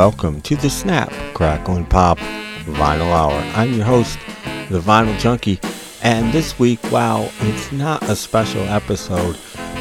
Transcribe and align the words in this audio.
Welcome 0.00 0.40
to 0.40 0.56
the 0.56 0.70
Snap, 0.70 1.12
Crackle, 1.34 1.76
and 1.76 1.90
Pop 1.90 2.16
Vinyl 2.64 3.12
Hour. 3.12 3.34
I'm 3.54 3.74
your 3.74 3.84
host, 3.84 4.18
the 4.70 4.80
Vinyl 4.80 5.18
Junkie, 5.18 5.60
and 6.02 6.32
this 6.32 6.58
week, 6.58 6.78
wow, 6.90 7.30
it's 7.40 7.70
not 7.70 8.02
a 8.04 8.16
special 8.16 8.62
episode. 8.62 9.36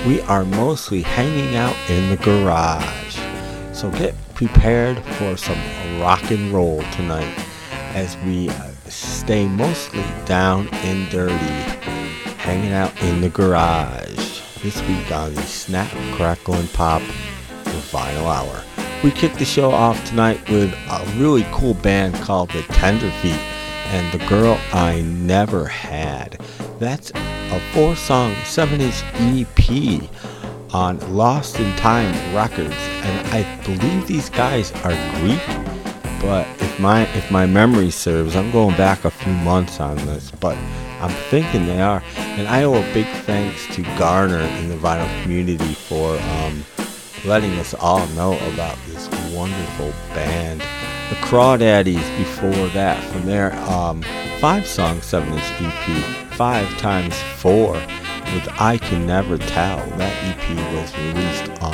We 0.06 0.20
are 0.24 0.44
mostly 0.44 1.04
hanging 1.04 1.56
out 1.56 1.74
in 1.88 2.10
the 2.10 2.18
garage. 2.18 3.18
So 3.72 3.90
get 3.92 4.14
prepared 4.34 5.00
for 5.16 5.38
some 5.38 5.58
rock 6.02 6.30
and 6.30 6.52
roll 6.52 6.82
tonight 6.92 7.34
as 7.96 8.18
we 8.26 8.50
stay 8.90 9.48
mostly 9.48 10.04
down 10.26 10.68
and 10.84 11.10
dirty, 11.10 11.34
hanging 12.40 12.74
out 12.74 12.92
in 13.04 13.22
the 13.22 13.30
garage. 13.30 14.42
This 14.62 14.82
week 14.82 15.14
on 15.14 15.34
the 15.34 15.44
Snap, 15.44 15.90
Crackle, 16.14 16.56
and 16.56 16.70
Pop 16.74 17.02
Vinyl 17.64 18.26
Hour. 18.26 18.79
We 19.02 19.12
kicked 19.12 19.40
the 19.40 19.46
show 19.46 19.72
off 19.72 20.04
tonight 20.10 20.42
with 20.50 20.74
a 20.74 21.14
really 21.16 21.46
cool 21.54 21.74
band 21.74 22.16
called 22.16 22.50
the 22.50 22.64
Tenderfeet 22.64 23.40
and 23.94 24.12
The 24.12 24.26
Girl 24.28 24.60
I 24.74 25.00
Never 25.00 25.64
Had. 25.66 26.42
That's 26.80 27.10
a 27.16 27.62
four 27.72 27.96
song, 27.96 28.36
seven 28.44 28.82
inch 28.82 29.02
EP 29.16 30.10
on 30.74 31.00
Lost 31.16 31.62
in 31.62 31.74
Time 31.78 32.14
Records. 32.36 32.76
And 32.76 33.28
I 33.30 33.64
believe 33.64 34.06
these 34.06 34.30
guys 34.30 34.74
are 34.84 34.92
Greek, 35.22 35.48
but 36.20 36.46
if 36.62 36.78
my 36.78 37.04
if 37.16 37.32
my 37.32 37.46
memory 37.46 37.92
serves, 37.92 38.36
I'm 38.36 38.52
going 38.52 38.76
back 38.76 39.06
a 39.06 39.12
few 39.12 39.32
months 39.32 39.80
on 39.80 39.96
this, 40.08 40.30
but 40.30 40.58
I'm 41.00 41.16
thinking 41.30 41.68
they 41.68 41.82
are. 41.82 42.04
And 42.18 42.50
I 42.50 42.64
owe 42.64 42.74
a 42.74 42.94
big 42.94 43.08
thanks 43.24 43.66
to 43.78 43.82
Garner 43.98 44.42
in 44.42 44.68
the 44.68 44.76
vinyl 44.76 45.24
community 45.24 45.74
for 45.74 46.18
um, 46.18 46.66
letting 47.26 47.52
us 47.60 47.74
all 47.74 48.06
know 48.08 48.34
about 48.54 48.78
this 48.88 49.08
wonderful 49.34 49.92
band. 50.14 50.62
The 51.10 51.16
Crawdaddys 51.16 52.18
before 52.18 52.68
that, 52.70 53.04
from 53.12 53.26
their 53.26 53.54
um, 53.70 54.04
five 54.40 54.68
song, 54.68 55.02
seven 55.02 55.34
inch 55.34 55.44
EP, 55.60 56.34
five 56.34 56.68
times 56.78 57.16
four, 57.38 57.74
with 57.74 58.48
I 58.60 58.78
Can 58.78 59.08
Never 59.08 59.38
Tell. 59.38 59.78
That 59.98 60.14
EP 60.24 60.74
was 60.74 60.96
released 60.98 61.62
on 61.62 61.74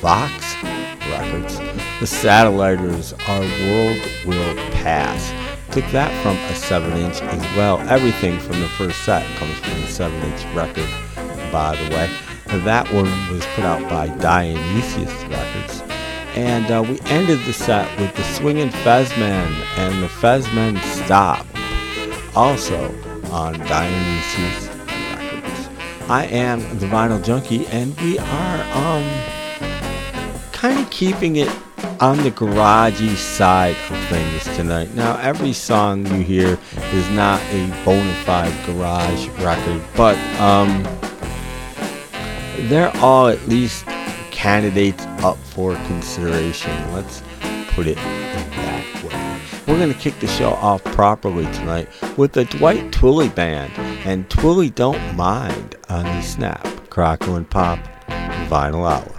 Voxx 0.00 0.62
Records. 1.10 1.58
The 2.00 2.06
Satelliters, 2.06 3.14
Our 3.28 3.40
World 3.40 4.00
Will 4.26 4.54
Pass. 4.72 5.32
Took 5.72 5.90
that 5.92 6.12
from 6.22 6.36
a 6.36 6.54
7 6.54 6.92
inch 6.98 7.20
as 7.20 7.56
well. 7.56 7.80
Everything 7.88 8.38
from 8.38 8.60
the 8.60 8.68
first 8.68 9.02
set 9.04 9.26
comes 9.38 9.58
from 9.58 9.80
the 9.80 9.88
7 9.88 10.16
inch 10.22 10.44
record, 10.54 10.88
by 11.50 11.74
the 11.76 11.94
way. 11.94 12.33
That 12.58 12.92
one 12.92 13.10
was 13.32 13.44
put 13.54 13.64
out 13.64 13.82
by 13.88 14.08
Dionysus 14.18 15.12
Records. 15.24 15.82
And 16.34 16.70
uh, 16.70 16.82
we 16.82 16.98
ended 17.10 17.38
the 17.44 17.52
set 17.52 17.88
with 18.00 18.14
the 18.16 18.22
Swingin' 18.22 18.70
Fezmen 18.70 19.52
and 19.76 20.02
the 20.02 20.08
Fezmen 20.08 20.78
Stomp, 20.82 21.46
also 22.36 22.92
on 23.30 23.54
Dionysus 23.60 24.68
Records. 24.68 25.68
I 26.08 26.26
am 26.26 26.60
the 26.78 26.86
Vinyl 26.86 27.22
Junkie, 27.24 27.66
and 27.68 27.98
we 28.00 28.18
are 28.18 28.62
um 28.74 29.04
kind 30.52 30.78
of 30.80 30.90
keeping 30.90 31.36
it 31.36 31.50
on 32.00 32.18
the 32.18 32.30
garagey 32.30 33.14
side 33.14 33.76
of 33.90 33.98
things 34.08 34.44
tonight. 34.56 34.92
Now, 34.94 35.16
every 35.18 35.52
song 35.52 36.04
you 36.06 36.22
hear 36.22 36.58
is 36.92 37.10
not 37.10 37.40
a 37.52 37.66
bona 37.84 38.12
fide 38.24 38.52
garage 38.66 39.28
record, 39.40 39.82
but 39.96 40.16
um 40.40 40.84
they're 42.68 42.94
all 42.96 43.28
at 43.28 43.46
least 43.48 43.86
candidates 44.30 45.04
up 45.22 45.36
for 45.38 45.74
consideration. 45.86 46.72
Let's 46.92 47.22
put 47.68 47.86
it 47.86 47.96
that 47.96 49.04
way. 49.04 49.40
We're 49.66 49.78
going 49.78 49.92
to 49.92 49.98
kick 49.98 50.18
the 50.20 50.26
show 50.26 50.50
off 50.50 50.84
properly 50.84 51.44
tonight 51.52 51.88
with 52.18 52.32
the 52.32 52.44
Dwight 52.44 52.90
Twilley 52.90 53.34
Band 53.34 53.72
and 54.06 54.28
Twilley 54.28 54.74
Don't 54.74 55.16
Mind 55.16 55.76
on 55.88 56.04
the 56.04 56.20
Snap, 56.22 56.66
Crackle, 56.90 57.36
and 57.36 57.48
Pop 57.48 57.78
Vinyl 58.48 58.88
Hour. 58.88 59.13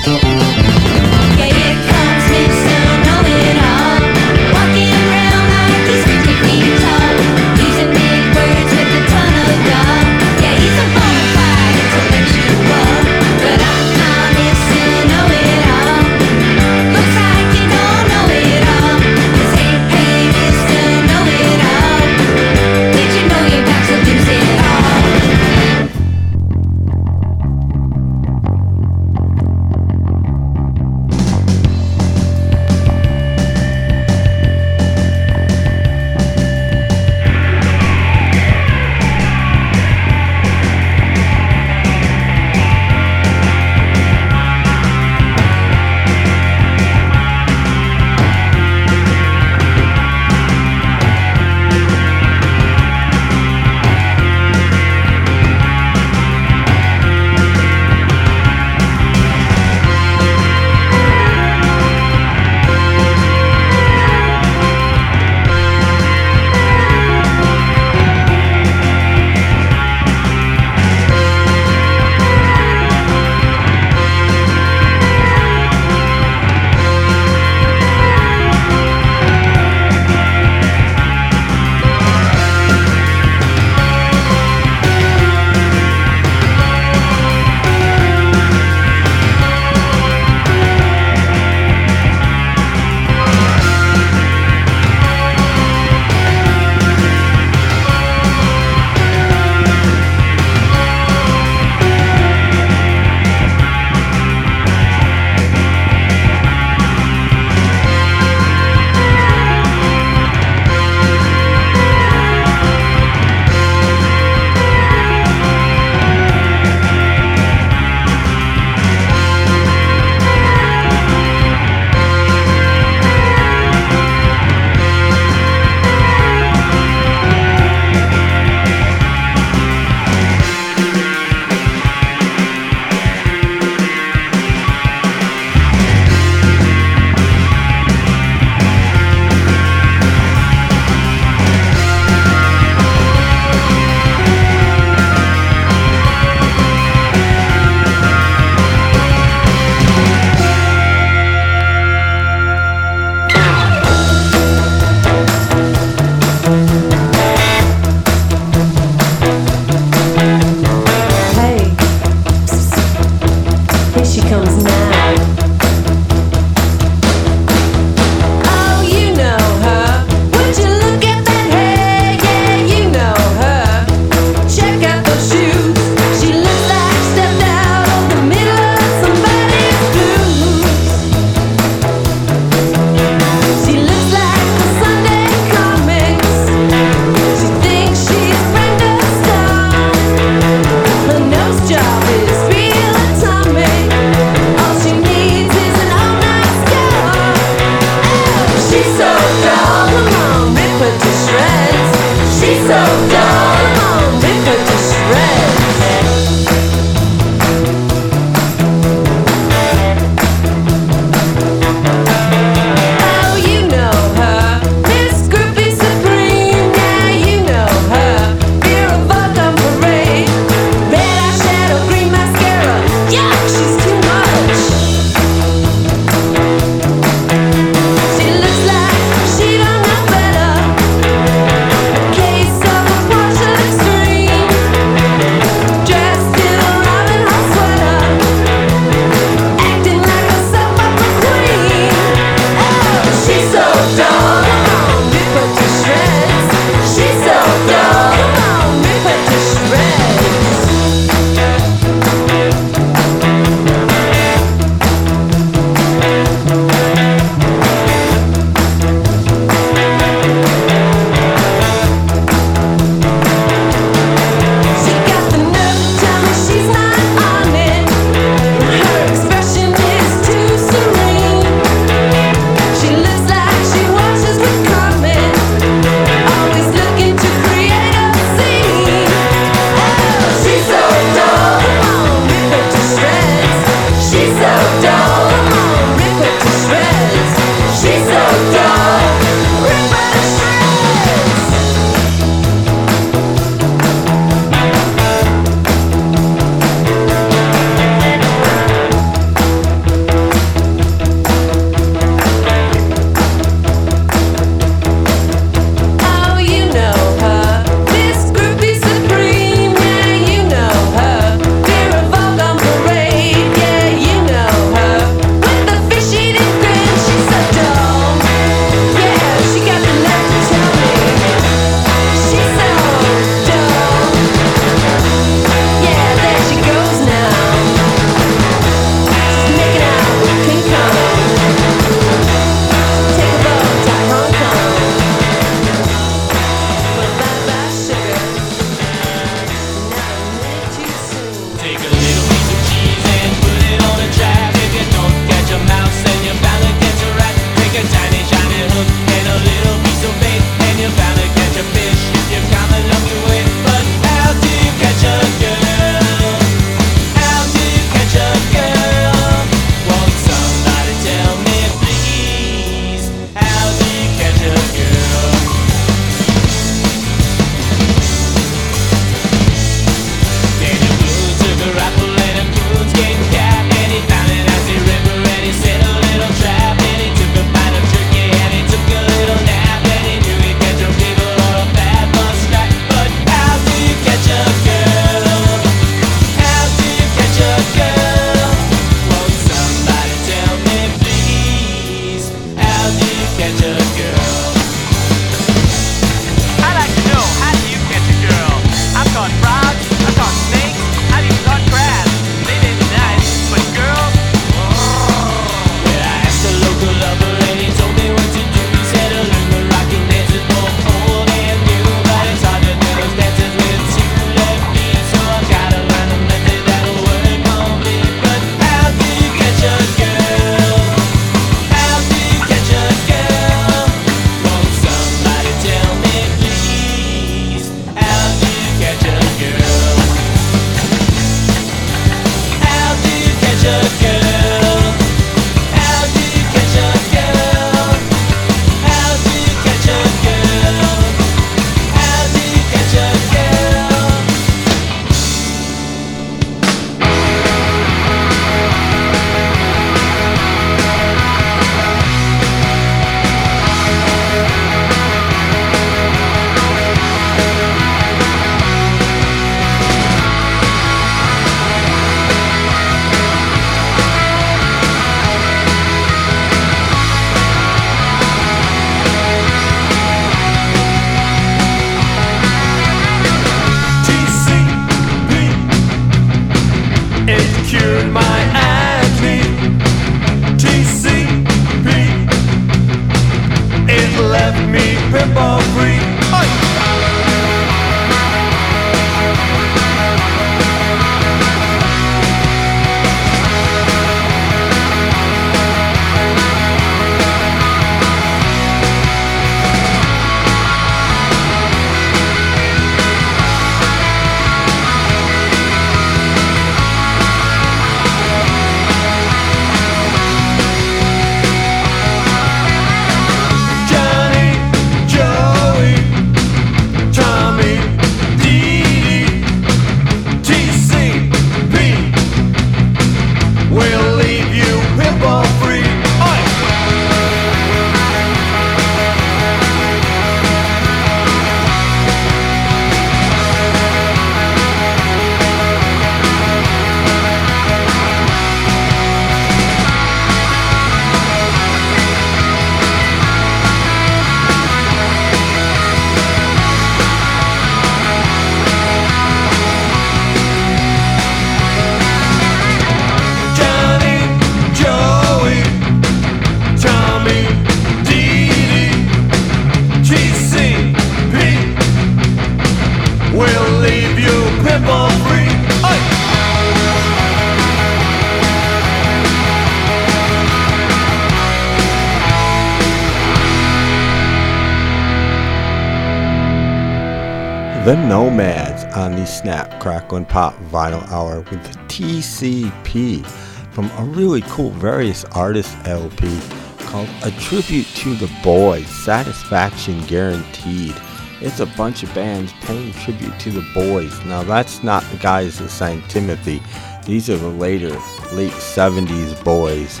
Snap, 579.40 579.80
Crackle, 579.80 580.18
and 580.18 580.28
Pop 580.28 580.54
Vinyl 580.64 581.02
Hour 581.10 581.40
with 581.40 581.62
TCP 581.88 583.24
from 583.72 583.90
a 583.96 584.04
really 584.04 584.42
cool 584.42 584.68
Various 584.72 585.24
Artists 585.24 585.74
LP 585.86 586.38
called 586.80 587.08
A 587.22 587.30
Tribute 587.30 587.86
to 587.86 588.14
the 588.16 588.30
Boys, 588.42 588.86
Satisfaction 588.86 590.04
Guaranteed. 590.04 590.94
It's 591.40 591.60
a 591.60 591.66
bunch 591.66 592.02
of 592.02 592.14
bands 592.14 592.52
paying 592.60 592.92
tribute 592.92 593.38
to 593.40 593.50
the 593.50 593.66
boys. 593.72 594.12
Now, 594.26 594.42
that's 594.42 594.82
not 594.82 595.02
the 595.04 595.16
guys 595.16 595.58
that 595.58 595.70
sang 595.70 596.02
Timothy. 596.08 596.60
These 597.06 597.30
are 597.30 597.38
the 597.38 597.48
later, 597.48 597.96
late 598.32 598.52
70s 598.52 599.42
boys 599.42 600.00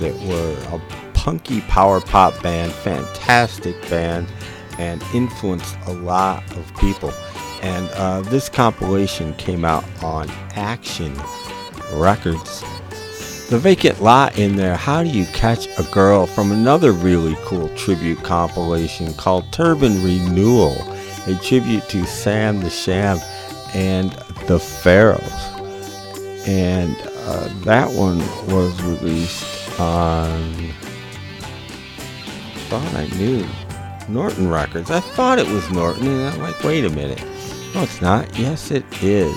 that 0.00 0.16
were 0.26 0.76
a 0.76 1.12
punky 1.12 1.60
power 1.62 2.00
pop 2.00 2.42
band, 2.42 2.72
fantastic 2.72 3.80
band, 3.88 4.26
and 4.80 5.00
influenced 5.14 5.76
a 5.86 5.92
lot 5.92 6.42
of 6.56 6.74
people. 6.78 7.12
And 7.62 7.88
uh, 7.90 8.22
this 8.22 8.48
compilation 8.48 9.34
came 9.34 9.64
out 9.64 9.84
on 10.02 10.30
Action 10.54 11.14
Records. 11.92 12.62
The 13.50 13.58
Vacant 13.58 14.00
Lot 14.00 14.38
in 14.38 14.56
there, 14.56 14.76
How 14.76 15.02
Do 15.02 15.08
You 15.08 15.26
Catch 15.26 15.66
a 15.78 15.82
Girl, 15.90 16.26
from 16.26 16.52
another 16.52 16.92
really 16.92 17.36
cool 17.42 17.68
tribute 17.70 18.22
compilation 18.22 19.12
called 19.14 19.52
Turban 19.52 20.04
Renewal, 20.04 20.76
a 21.26 21.34
tribute 21.42 21.88
to 21.88 22.06
Sam 22.06 22.60
the 22.60 22.70
Sham 22.70 23.18
and 23.74 24.12
the 24.46 24.58
Pharaohs. 24.58 25.20
And 26.46 26.96
uh, 27.26 27.48
that 27.64 27.90
one 27.90 28.18
was 28.46 28.80
released 28.82 29.80
on. 29.80 30.72
Thought 32.68 32.94
I 32.94 33.08
knew. 33.16 33.46
Norton 34.08 34.48
Records. 34.48 34.90
I 34.90 35.00
thought 35.00 35.38
it 35.38 35.46
was 35.48 35.68
Norton, 35.70 36.06
and 36.06 36.34
I'm 36.34 36.40
like, 36.40 36.62
wait 36.62 36.84
a 36.84 36.90
minute. 36.90 37.22
No, 37.74 37.82
it's 37.82 38.00
not. 38.00 38.38
Yes, 38.38 38.70
it 38.70 38.84
is. 39.02 39.34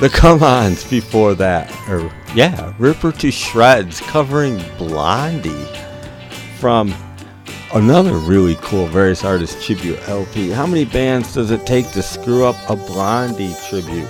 The 0.00 0.08
Come 0.08 0.42
Ons 0.42 0.84
before 0.84 1.34
that, 1.34 1.70
or 1.88 2.10
yeah, 2.34 2.72
Rip 2.78 2.96
Her 2.96 3.12
to 3.12 3.30
Shreds 3.30 4.00
covering 4.00 4.62
Blondie 4.78 5.66
from 6.58 6.94
another 7.74 8.14
really 8.14 8.56
cool 8.62 8.86
Various 8.86 9.24
Artists 9.24 9.64
tribute 9.64 9.98
LP. 10.08 10.50
How 10.50 10.66
many 10.66 10.84
bands 10.84 11.34
does 11.34 11.50
it 11.50 11.66
take 11.66 11.90
to 11.92 12.02
screw 12.02 12.44
up 12.44 12.56
a 12.70 12.76
Blondie 12.76 13.54
tribute? 13.68 14.08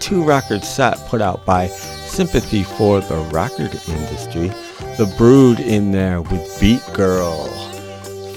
Two 0.00 0.22
record 0.22 0.64
set 0.64 0.98
put 1.08 1.22
out 1.22 1.46
by 1.46 1.68
Sympathy 1.68 2.62
for 2.62 3.00
the 3.00 3.16
Record 3.32 3.74
Industry. 3.88 4.48
The 4.98 5.14
Brood 5.16 5.60
in 5.60 5.92
there 5.92 6.20
with 6.20 6.60
Beat 6.60 6.82
Girl 6.92 7.46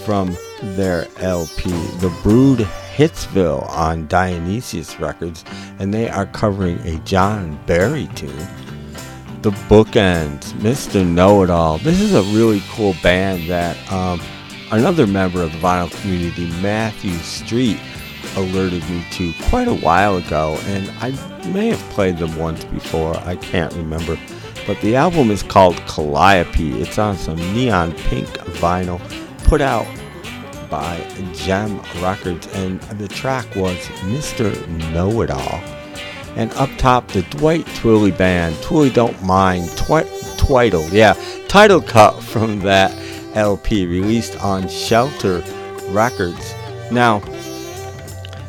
from 0.06 0.38
their 0.62 1.08
LP. 1.20 1.72
The 2.00 2.18
Brood 2.24 2.68
Hitsville 2.96 3.68
on 3.70 4.08
Dionysus 4.08 4.98
Records, 5.02 5.44
and 5.80 5.94
they 5.94 6.08
are 6.08 6.26
covering 6.28 6.80
a 6.88 6.98
John 7.00 7.60
Barry 7.66 8.08
tune. 8.16 8.34
The 9.42 9.52
Bookends, 9.68 10.54
Mr. 10.54 11.06
Know 11.06 11.44
It 11.44 11.50
All. 11.50 11.78
This 11.80 12.00
is 12.00 12.14
a 12.14 12.24
really 12.36 12.64
cool 12.72 12.96
band 13.04 13.50
that 13.50 13.76
um, 13.92 14.22
another 14.72 15.06
member 15.06 15.42
of 15.44 15.52
the 15.52 15.58
vinyl 15.58 15.92
community, 16.02 16.50
Matthew 16.62 17.14
Street, 17.18 17.80
alerted 18.38 18.90
me 18.90 19.06
to 19.12 19.34
quite 19.50 19.68
a 19.68 19.76
while 19.76 20.16
ago, 20.16 20.58
and 20.68 20.90
I 21.02 21.12
may 21.50 21.68
have 21.68 21.90
played 21.92 22.18
them 22.18 22.38
once 22.38 22.64
before, 22.64 23.18
I 23.18 23.36
can't 23.36 23.74
remember. 23.74 24.18
But 24.66 24.80
the 24.80 24.96
album 24.96 25.32
is 25.32 25.44
called 25.44 25.76
Calliope. 25.86 26.82
It's 26.82 26.98
on 26.98 27.18
some 27.18 27.38
neon 27.54 27.92
pink 27.92 28.28
vinyl 28.58 29.02
put 29.44 29.62
out 29.62 29.86
by 30.76 31.00
Gem 31.34 31.80
Records, 32.02 32.48
and 32.48 32.82
the 33.00 33.08
track 33.08 33.46
was 33.56 33.78
Mr. 34.12 34.52
Know 34.92 35.22
It 35.22 35.32
All. 35.32 35.62
And 36.36 36.52
up 36.56 36.70
top, 36.78 37.08
the 37.08 37.22
Dwight 37.22 37.66
Twilley 37.78 38.16
Band, 38.18 38.56
Twilley 38.56 38.94
Don't 38.94 39.24
Mind, 39.24 39.70
Twi- 39.78 40.04
Twiddle, 40.38 40.86
yeah, 40.90 41.14
title 41.48 41.82
cut 41.82 42.22
from 42.32 42.60
that 42.60 42.94
LP 43.38 43.86
released 43.86 44.38
on 44.44 44.68
Shelter 44.68 45.42
Records. 45.92 46.54
Now, 46.92 47.22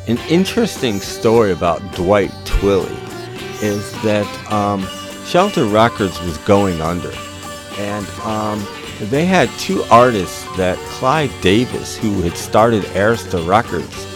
an 0.08 0.18
interesting 0.28 0.98
story 0.98 1.52
about 1.52 1.80
Dwight 1.94 2.32
Twilley 2.44 2.98
is 3.62 3.92
that 4.02 4.26
um, 4.52 4.84
Shelter 5.26 5.64
Records 5.64 6.20
was 6.22 6.38
going 6.38 6.80
under, 6.80 7.12
and 7.78 8.04
um, 8.24 8.66
they 9.00 9.24
had 9.26 9.50
two 9.58 9.82
artists 9.90 10.44
that 10.56 10.78
Clive 10.78 11.32
Davis, 11.42 11.96
who 11.96 12.22
had 12.22 12.36
started 12.36 12.82
Arista 12.84 13.46
Records, 13.46 14.06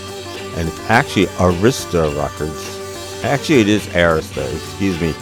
and 0.56 0.68
actually 0.88 1.26
Arista 1.36 2.16
Records. 2.16 3.24
Actually, 3.24 3.60
it 3.60 3.68
is 3.68 3.86
Arista. 3.88 4.50
Excuse 4.54 5.00
me. 5.00 5.14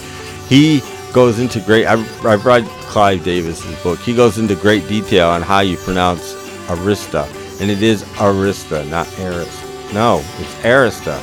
He 0.48 0.80
goes 1.12 1.38
into 1.40 1.60
great. 1.60 1.86
I've, 1.86 2.24
I've 2.24 2.46
read 2.46 2.64
Clive 2.82 3.24
Davis's 3.24 3.82
book. 3.82 3.98
He 3.98 4.14
goes 4.14 4.38
into 4.38 4.54
great 4.54 4.86
detail 4.88 5.28
on 5.28 5.42
how 5.42 5.60
you 5.60 5.76
pronounce 5.78 6.34
Arista, 6.68 7.26
and 7.60 7.70
it 7.70 7.82
is 7.82 8.04
Arista, 8.14 8.88
not 8.88 9.06
Arista. 9.06 9.92
No, 9.92 10.18
it's 10.38 10.54
Arista. 10.62 11.18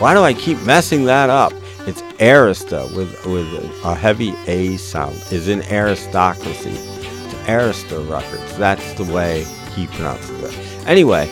Why 0.00 0.14
do 0.14 0.20
I 0.20 0.34
keep 0.34 0.60
messing 0.62 1.04
that 1.04 1.30
up? 1.30 1.52
It's 1.86 2.02
Arista 2.18 2.94
with 2.94 3.24
with 3.26 3.46
a 3.84 3.94
heavy 3.94 4.34
A 4.46 4.76
sound. 4.76 5.16
Is 5.30 5.48
in 5.48 5.62
aristocracy. 5.62 6.89
Arista 7.46 8.08
Records. 8.08 8.56
That's 8.56 8.92
the 8.94 9.04
way 9.04 9.44
he 9.74 9.86
pronounced 9.86 10.30
it. 10.30 10.86
Anyway, 10.86 11.26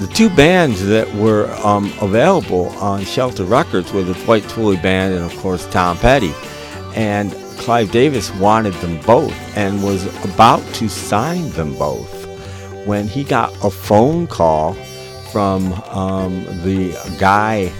the 0.00 0.10
two 0.14 0.30
bands 0.30 0.84
that 0.86 1.12
were 1.14 1.50
um, 1.64 1.92
available 2.00 2.70
on 2.78 3.04
Shelter 3.04 3.44
Records 3.44 3.92
were 3.92 4.02
the 4.02 4.14
Dwight 4.24 4.44
Twilley 4.44 4.82
Band 4.82 5.14
and, 5.14 5.24
of 5.24 5.36
course, 5.38 5.66
Tom 5.66 5.98
Petty. 5.98 6.32
And 6.94 7.32
Clive 7.58 7.90
Davis 7.90 8.34
wanted 8.36 8.72
them 8.74 9.00
both 9.02 9.34
and 9.56 9.82
was 9.82 10.06
about 10.24 10.62
to 10.74 10.88
sign 10.88 11.50
them 11.50 11.76
both 11.76 12.26
when 12.86 13.06
he 13.06 13.22
got 13.22 13.52
a 13.62 13.70
phone 13.70 14.26
call 14.26 14.72
from 15.30 15.72
um, 15.90 16.44
the 16.62 16.92
guy 17.18 17.70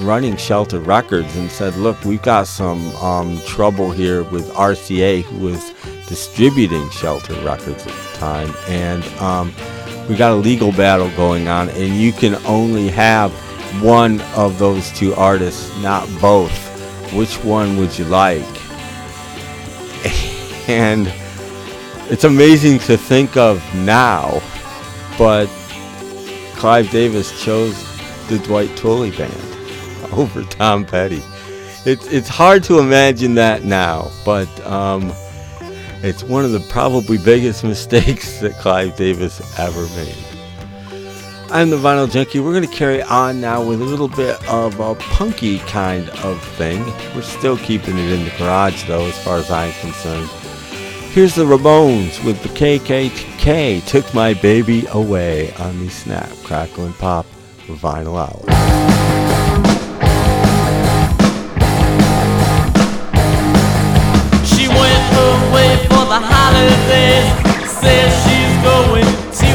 running 0.00 0.36
Shelter 0.36 0.80
Records 0.80 1.34
and 1.36 1.50
said, 1.50 1.74
Look, 1.76 2.04
we've 2.04 2.22
got 2.22 2.46
some 2.46 2.94
um, 2.96 3.40
trouble 3.40 3.90
here 3.90 4.22
with 4.24 4.48
RCA, 4.52 5.22
who 5.22 5.46
was 5.46 5.72
distributing 6.08 6.88
Shelter 6.90 7.34
Records 7.44 7.86
at 7.86 7.92
the 7.92 8.18
time, 8.18 8.54
and 8.68 9.04
um, 9.20 9.54
we 10.08 10.16
got 10.16 10.32
a 10.32 10.36
legal 10.36 10.72
battle 10.72 11.10
going 11.16 11.48
on, 11.48 11.68
and 11.70 11.94
you 11.94 12.12
can 12.12 12.34
only 12.46 12.88
have 12.88 13.32
one 13.82 14.20
of 14.36 14.58
those 14.58 14.90
two 14.92 15.14
artists, 15.14 15.76
not 15.82 16.08
both. 16.20 16.52
Which 17.12 17.42
one 17.44 17.76
would 17.76 17.98
you 17.98 18.04
like? 18.06 18.42
and 20.68 21.12
it's 22.10 22.24
amazing 22.24 22.78
to 22.80 22.96
think 22.96 23.36
of 23.36 23.62
now, 23.74 24.42
but 25.16 25.46
Clive 26.54 26.90
Davis 26.90 27.42
chose 27.42 27.74
the 28.28 28.38
Dwight 28.38 28.70
Twilley 28.70 29.16
band 29.16 30.12
over 30.12 30.42
Tom 30.44 30.84
Petty. 30.84 31.22
It's 31.86 32.06
it's 32.06 32.28
hard 32.28 32.64
to 32.64 32.78
imagine 32.78 33.34
that 33.34 33.64
now, 33.64 34.10
but 34.24 34.48
um, 34.66 35.12
it's 36.04 36.22
one 36.22 36.44
of 36.44 36.52
the 36.52 36.60
probably 36.60 37.16
biggest 37.16 37.64
mistakes 37.74 38.40
that 38.40 38.52
Clive 38.58 38.96
Davis 38.96 39.40
ever 39.58 39.82
made. 39.96 40.16
I'm 41.50 41.70
the 41.70 41.76
Vinyl 41.76 42.10
Junkie. 42.10 42.40
We're 42.40 42.52
going 42.52 42.68
to 42.68 42.74
carry 42.74 43.02
on 43.02 43.40
now 43.40 43.64
with 43.64 43.80
a 43.80 43.84
little 43.84 44.08
bit 44.08 44.42
of 44.48 44.80
a 44.80 44.94
punky 44.96 45.60
kind 45.60 46.08
of 46.10 46.42
thing. 46.56 46.84
We're 47.14 47.22
still 47.22 47.56
keeping 47.56 47.96
it 47.96 48.10
in 48.10 48.24
the 48.24 48.32
garage, 48.36 48.86
though, 48.88 49.06
as 49.06 49.18
far 49.24 49.38
as 49.38 49.50
I'm 49.50 49.72
concerned. 49.74 50.28
Here's 51.12 51.36
the 51.36 51.44
Ramones 51.44 52.24
with 52.24 52.42
the 52.42 52.48
KKK 52.48 53.86
Took 53.86 54.12
My 54.12 54.34
Baby 54.34 54.86
Away 54.90 55.54
on 55.54 55.78
the 55.78 55.88
Snap, 55.88 56.28
Crackle, 56.42 56.86
and 56.86 56.94
Pop 56.96 57.24
Vinyl 57.66 58.18
Hour. 58.18 58.53
Holidays. 66.54 67.26
Says 67.66 68.10
she's 68.24 68.54
going 68.62 69.08
to 69.38 69.48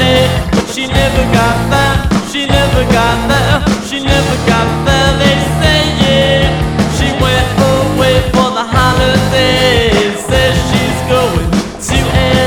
LA, 0.00 0.16
but 0.52 0.66
she 0.72 0.84
never 0.88 1.24
got 1.36 1.56
there. 1.72 1.96
She 2.30 2.40
never 2.46 2.82
got 2.92 3.18
there. 3.30 3.56
She 3.88 3.98
never 4.00 4.36
got 4.48 4.68
there. 4.86 5.10
They 5.20 5.36
say 5.60 5.80
yeah. 6.02 6.48
She 6.96 7.08
went 7.24 7.48
away 7.74 8.16
for 8.32 8.48
the 8.58 8.64
holidays. 8.64 10.16
Says 10.30 10.56
she's 10.70 11.00
going 11.12 11.48
to 11.88 11.98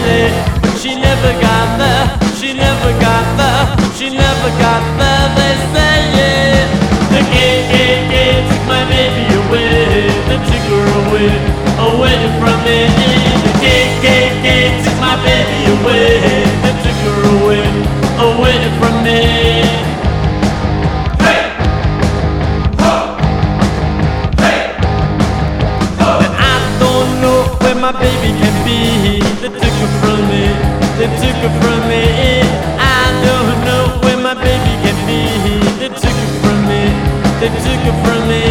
LA, 0.05 0.21
but 0.61 0.73
she 0.81 0.91
never 0.97 1.31
got 1.47 1.67
there. 1.81 2.05
She 2.39 2.49
never 2.53 2.91
got 3.05 3.25
there. 3.39 3.63
She 3.97 4.07
never 4.09 4.49
got 4.65 4.83
there. 4.99 5.25
They 5.37 5.53
say 5.73 5.97
yeah. 6.17 6.59
The 7.13 7.21
KKK 7.33 8.13
took 8.49 8.63
my 8.73 8.81
baby 8.89 9.25
away. 9.41 10.09
They 10.27 10.39
took 10.49 10.65
her 10.73 10.85
away, 11.01 11.29
away 11.89 12.17
from 12.39 12.57
me. 12.65 13.00
They 16.01 16.73
took 16.81 16.97
her 17.05 17.19
away, 17.37 17.61
away 18.17 18.57
from 18.81 18.95
me. 19.05 19.21
Hey! 21.21 21.41
Ho! 22.81 22.95
Hey! 24.41 24.81
Ho! 26.01 26.09
And 26.25 26.33
I 26.33 26.57
don't 26.81 27.21
know 27.21 27.39
where 27.61 27.75
my 27.75 27.91
baby 27.93 28.33
can 28.41 28.55
be. 28.65 29.21
They 29.45 29.53
took 29.53 29.77
her 29.77 29.91
from 30.01 30.25
me. 30.25 30.49
They 30.97 31.09
took 31.21 31.37
her 31.45 31.53
from 31.61 31.79
me. 31.85 32.05
I 32.81 33.05
don't 33.21 33.61
know 33.67 33.83
where 34.01 34.17
my 34.17 34.33
baby 34.33 34.73
can 34.81 34.97
be. 35.05 35.21
They 35.77 35.89
took 35.93 36.17
her 36.17 36.31
from 36.41 36.65
me. 36.65 36.81
They 37.41 37.53
took 37.61 37.81
her 37.85 37.95
from 38.01 38.27
me. 38.27 38.41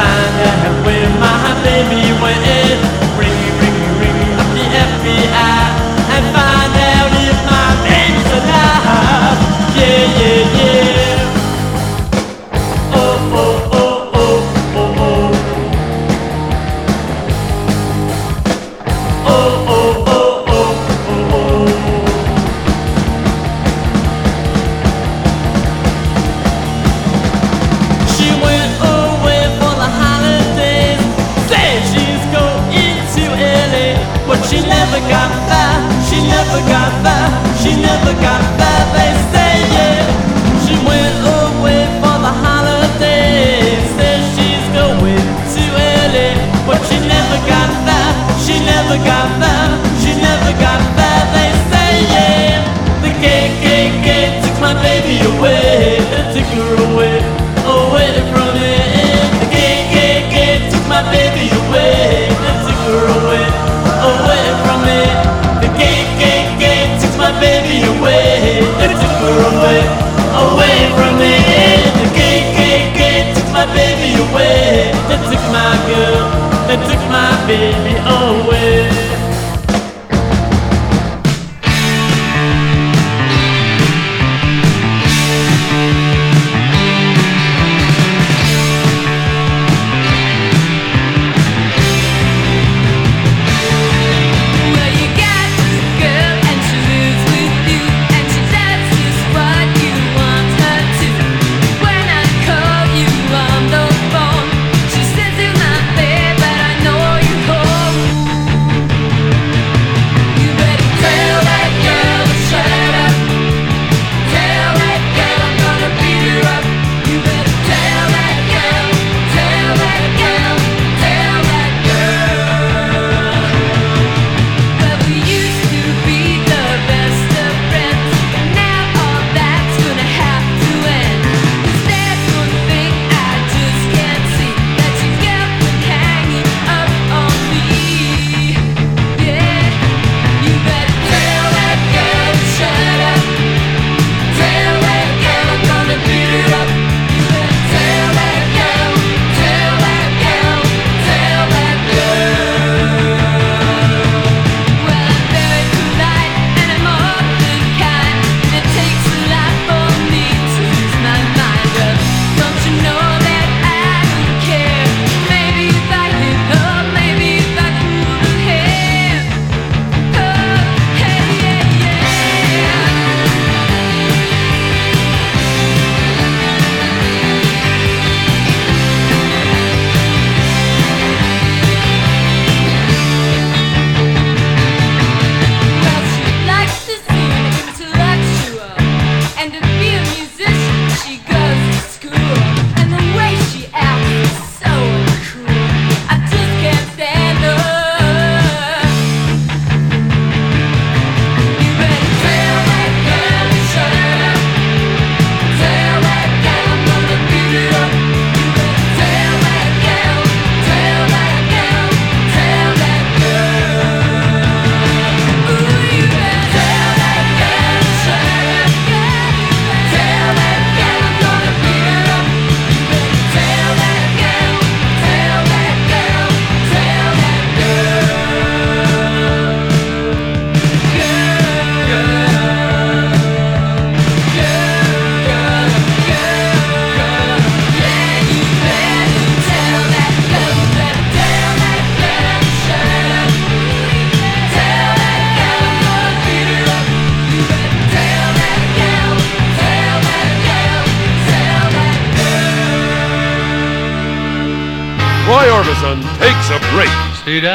Find 0.00 0.36
out 0.48 0.86
where 0.86 1.10
my 1.20 1.60
baby 1.62 2.02
went. 2.22 2.49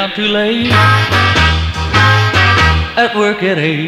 I'm 0.06 0.14
too 0.14 0.28
late 0.28 0.72
at 2.95 3.16
work 3.16 3.41
at 3.41 3.58
eight. 3.58 3.85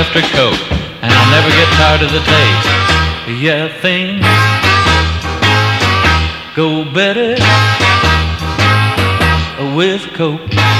after 0.00 0.22
Coke, 0.32 0.72
and 1.02 1.12
I'll 1.12 1.30
never 1.30 1.50
get 1.50 1.68
tired 1.76 2.00
of 2.00 2.10
the 2.10 2.20
taste. 2.24 2.68
Yeah, 3.38 3.68
things 3.82 4.24
go 6.56 6.90
better 6.90 7.36
with 9.76 10.02
Coke. 10.14 10.79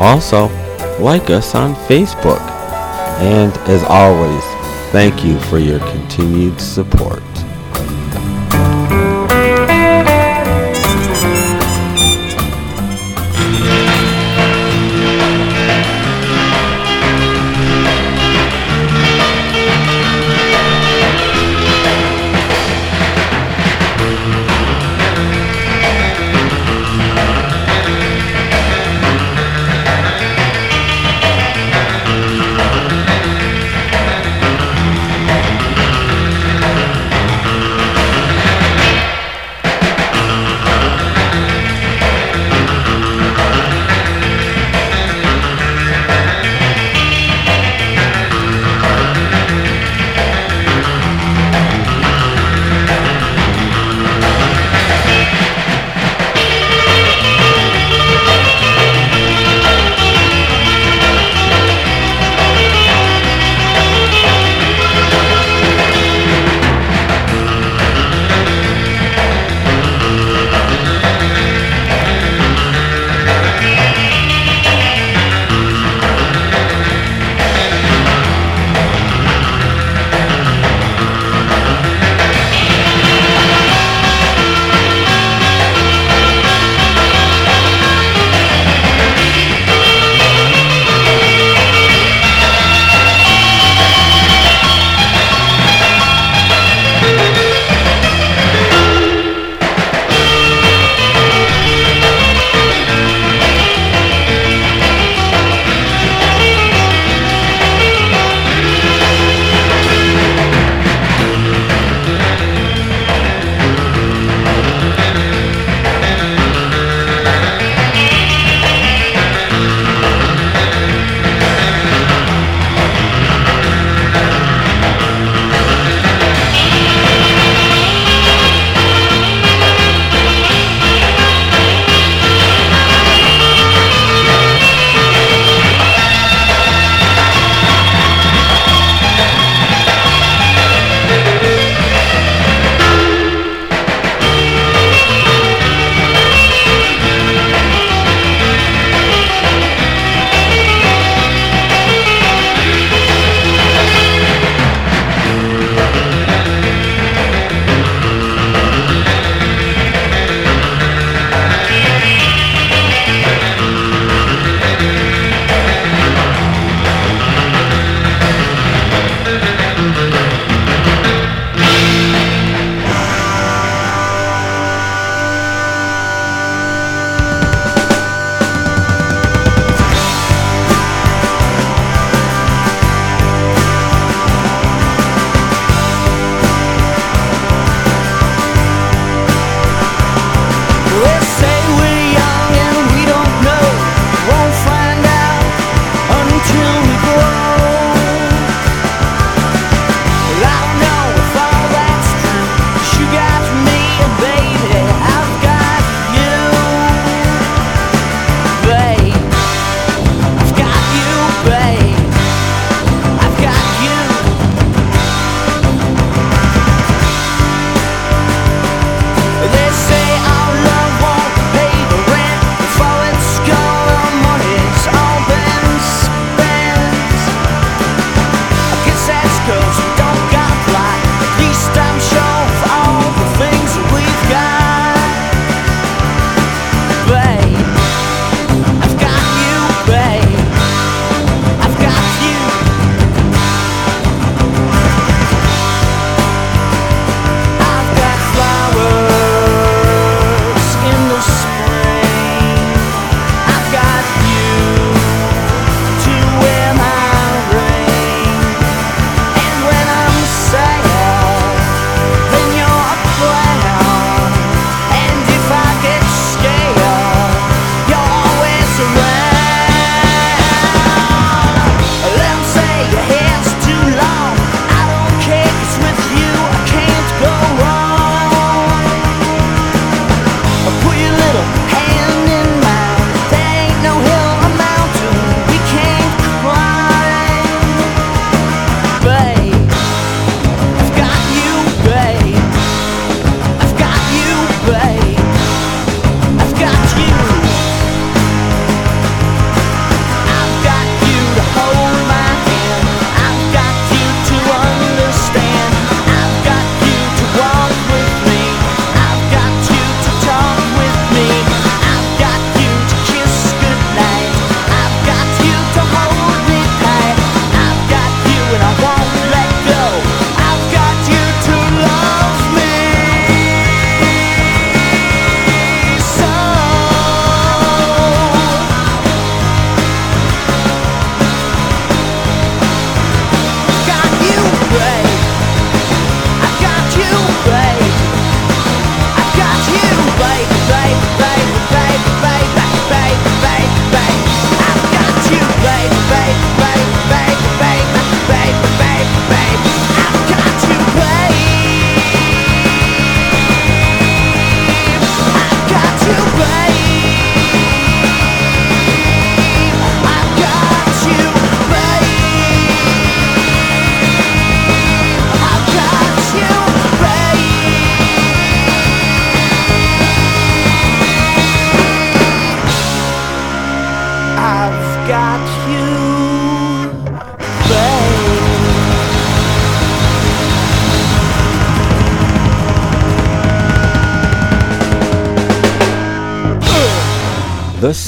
Also, 0.00 0.48
like 0.98 1.30
us 1.30 1.54
on 1.54 1.74
Facebook. 1.74 2.40
And 3.20 3.56
as 3.68 3.82
always, 3.84 4.44
thank 4.92 5.24
you 5.24 5.38
for 5.40 5.58
your 5.58 5.80
continued 5.80 6.60
support. 6.60 7.22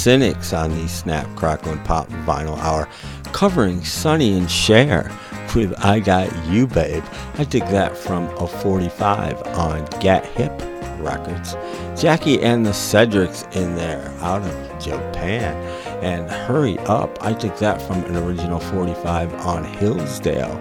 Cynics 0.09 0.55
on 0.55 0.71
the 0.71 0.89
Snap, 0.89 1.27
Crackle, 1.37 1.73
and 1.73 1.85
Pop 1.85 2.09
Vinyl 2.25 2.57
Hour, 2.61 2.89
covering 3.35 3.85
Sonny 3.85 4.39
and 4.39 4.51
Cher 4.51 5.13
with 5.55 5.75
I 5.85 6.01
Got 6.01 6.35
You 6.47 6.67
Babe. 6.67 7.05
I 7.35 7.45
took 7.45 7.65
that 7.65 7.95
from 7.95 8.25
a 8.39 8.47
45 8.47 9.43
on 9.49 9.85
Get 10.01 10.25
Hip 10.25 10.51
Records. 10.99 11.57
Jackie 11.95 12.41
and 12.41 12.65
the 12.65 12.71
Cedrics 12.71 13.55
in 13.55 13.77
there 13.77 14.09
out 14.21 14.41
of 14.41 14.83
Japan. 14.83 15.55
And 16.03 16.31
Hurry 16.31 16.79
Up, 16.87 17.23
I 17.23 17.35
took 17.35 17.59
that 17.59 17.83
from 17.83 18.03
an 18.05 18.17
original 18.17 18.61
45 18.61 19.35
on 19.45 19.63
Hillsdale 19.63 20.59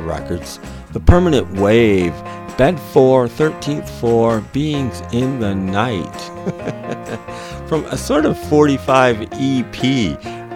Records. 0.00 0.58
The 0.92 0.98
Permanent 0.98 1.48
Wave, 1.60 2.12
Bed 2.58 2.80
4, 2.92 3.28
13th 3.28 3.88
Floor, 4.00 4.40
Beings 4.52 5.00
in 5.12 5.38
the 5.38 5.54
Night. 5.54 6.29
From 7.70 7.84
a 7.84 7.96
sort 7.96 8.26
of 8.26 8.36
45 8.48 9.28
EP 9.34 9.82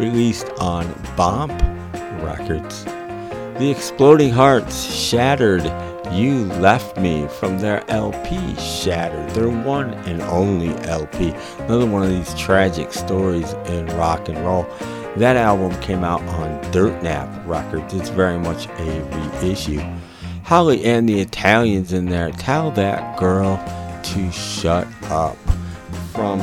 released 0.01 0.49
on 0.59 0.93
Bomp 1.17 1.53
Records. 2.25 2.85
The 2.85 3.71
Exploding 3.71 4.33
Hearts, 4.33 4.83
Shattered, 4.93 5.63
You 6.13 6.47
Left 6.55 6.97
Me 6.97 7.29
from 7.29 7.61
their 7.61 7.89
LP, 7.89 8.57
Shattered, 8.57 9.31
their 9.31 9.49
one 9.49 9.95
and 10.09 10.23
only 10.23 10.75
LP. 10.89 11.33
Another 11.61 11.87
one 11.87 12.03
of 12.03 12.11
these 12.11 12.35
tragic 12.35 12.93
stories 12.93 13.53
in 13.69 13.87
rock 13.97 14.29
and 14.29 14.45
roll. 14.45 14.67
That 15.15 15.37
album 15.37 15.81
came 15.81 16.03
out 16.03 16.21
on 16.23 16.61
Dirtnap 16.73 17.47
Records. 17.47 17.95
It's 17.95 18.09
very 18.09 18.41
much 18.41 18.67
a 18.67 19.39
reissue. 19.41 19.85
Holly 20.43 20.85
and 20.85 21.09
the 21.09 21.21
Italians 21.21 21.93
in 21.93 22.07
there. 22.07 22.33
Tell 22.33 22.73
that 22.73 23.17
girl 23.17 23.57
to 24.03 24.33
shut 24.33 24.89
up. 25.05 25.37
From 26.13 26.41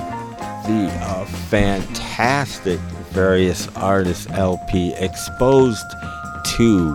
the 0.72 0.92
uh, 1.02 1.26
fantastic 1.26 2.80
various 3.12 3.68
artists 3.76 4.28
LP 4.32 4.94
Exposed 4.94 5.86
II. 6.60 6.94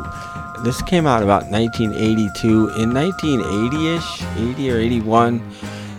This 0.64 0.80
came 0.82 1.06
out 1.06 1.22
about 1.22 1.50
1982. 1.50 2.70
In 2.70 2.90
1980-ish, 2.90 4.22
80 4.38 4.70
or 4.70 4.76
81, 4.78 5.40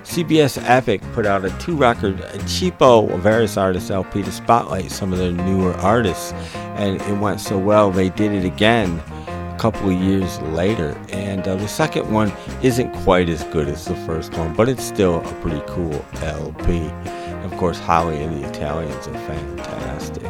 CBS 0.04 0.62
Epic 0.68 1.02
put 1.14 1.26
out 1.26 1.46
a 1.46 1.52
two-record 1.60 2.20
a 2.20 2.38
cheapo 2.40 3.20
various 3.20 3.58
artists 3.58 3.92
LP 3.92 4.24
to 4.24 4.32
spotlight 4.32 4.90
some 4.90 5.14
of 5.14 5.20
their 5.20 5.32
newer 5.32 5.74
artists, 5.74 6.34
and 6.78 7.00
it 7.02 7.20
went 7.20 7.40
so 7.40 7.60
well 7.60 7.92
they 7.92 8.10
did 8.10 8.32
it 8.32 8.46
again 8.46 9.00
a 9.28 9.58
couple 9.60 9.90
of 9.90 10.02
years 10.02 10.40
later. 10.42 11.00
And 11.10 11.48
uh, 11.48 11.56
the 11.56 11.68
second 11.68 12.12
one 12.12 12.34
isn't 12.64 12.92
quite 13.04 13.30
as 13.30 13.44
good 13.46 13.68
as 13.68 13.86
the 13.86 13.96
first 14.08 14.34
one, 14.36 14.56
but 14.56 14.68
it's 14.68 14.84
still 14.84 15.18
a 15.18 15.34
pretty 15.42 15.62
cool 15.68 16.04
LP. 16.22 16.90
Of 17.44 17.56
course, 17.58 17.80
Holly 17.80 18.22
and 18.22 18.44
the 18.44 18.50
Italians 18.50 19.08
are 19.08 19.14
fantastic. 19.28 20.26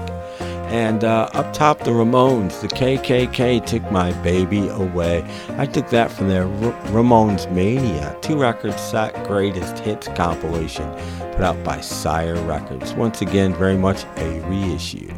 And 0.69 1.05
uh, 1.05 1.29
up 1.33 1.53
top, 1.53 1.79
the 1.79 1.91
Ramones, 1.91 2.59
the 2.59 2.67
KKK 2.67 3.65
took 3.65 3.89
my 3.89 4.11
baby 4.21 4.67
away. 4.67 5.25
I 5.57 5.65
took 5.65 5.89
that 5.91 6.11
from 6.11 6.27
their 6.27 6.43
R- 6.43 6.73
Ramones 6.91 7.49
Mania, 7.53 8.17
two 8.21 8.37
record 8.37 8.77
set 8.77 9.25
greatest 9.25 9.79
hits 9.79 10.09
compilation 10.09 10.91
put 11.31 11.41
out 11.41 11.63
by 11.63 11.79
Sire 11.79 12.35
Records. 12.45 12.93
Once 12.95 13.21
again, 13.21 13.53
very 13.53 13.77
much 13.77 14.03
a 14.17 14.41
reissue. 14.41 15.13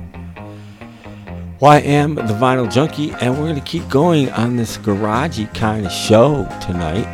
Well, 1.60 1.72
I 1.72 1.80
am 1.80 2.16
the 2.16 2.22
Vinyl 2.22 2.72
Junkie, 2.72 3.12
and 3.14 3.34
we're 3.34 3.50
going 3.50 3.56
to 3.56 3.62
keep 3.62 3.90
going 3.90 4.30
on 4.32 4.56
this 4.56 4.78
garagey 4.78 5.54
kind 5.56 5.86
of 5.86 5.92
show 5.92 6.44
tonight. 6.62 7.08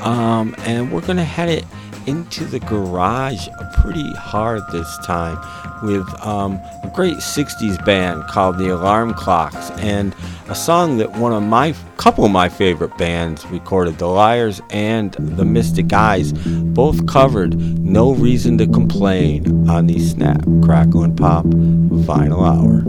Um, 0.00 0.54
and 0.60 0.90
we're 0.90 1.02
going 1.02 1.18
to 1.18 1.24
head 1.24 1.48
it 1.48 1.64
into 2.06 2.44
the 2.44 2.60
garage 2.60 3.48
pretty 3.86 4.12
hard 4.14 4.62
this 4.72 4.98
time 5.04 5.38
with 5.82 6.08
um, 6.26 6.54
a 6.82 6.90
great 6.94 7.18
60s 7.18 7.82
band 7.84 8.24
called 8.24 8.58
the 8.58 8.68
Alarm 8.68 9.14
Clocks 9.14 9.70
and 9.78 10.14
a 10.48 10.54
song 10.54 10.96
that 10.98 11.12
one 11.12 11.32
of 11.32 11.42
my 11.42 11.74
couple 11.96 12.24
of 12.24 12.30
my 12.30 12.48
favorite 12.48 12.96
bands 12.98 13.44
recorded 13.46 13.98
the 13.98 14.06
Liars 14.06 14.60
and 14.70 15.12
the 15.14 15.44
Mystic 15.44 15.92
Eyes 15.92 16.32
both 16.32 17.06
covered 17.06 17.58
No 17.80 18.12
Reason 18.12 18.58
to 18.58 18.66
Complain 18.66 19.68
on 19.68 19.86
the 19.86 19.98
Snap 19.98 20.44
Crackle 20.62 21.04
and 21.04 21.16
Pop 21.16 21.44
Vinyl 21.44 22.46
Hour. 22.46 22.84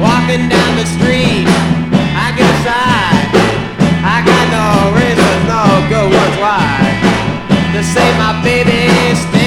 Walking 0.00 0.48
down 0.48 0.76
the 0.76 0.86
street, 0.86 1.39
Say 7.82 8.18
my 8.18 8.42
baby 8.44 9.39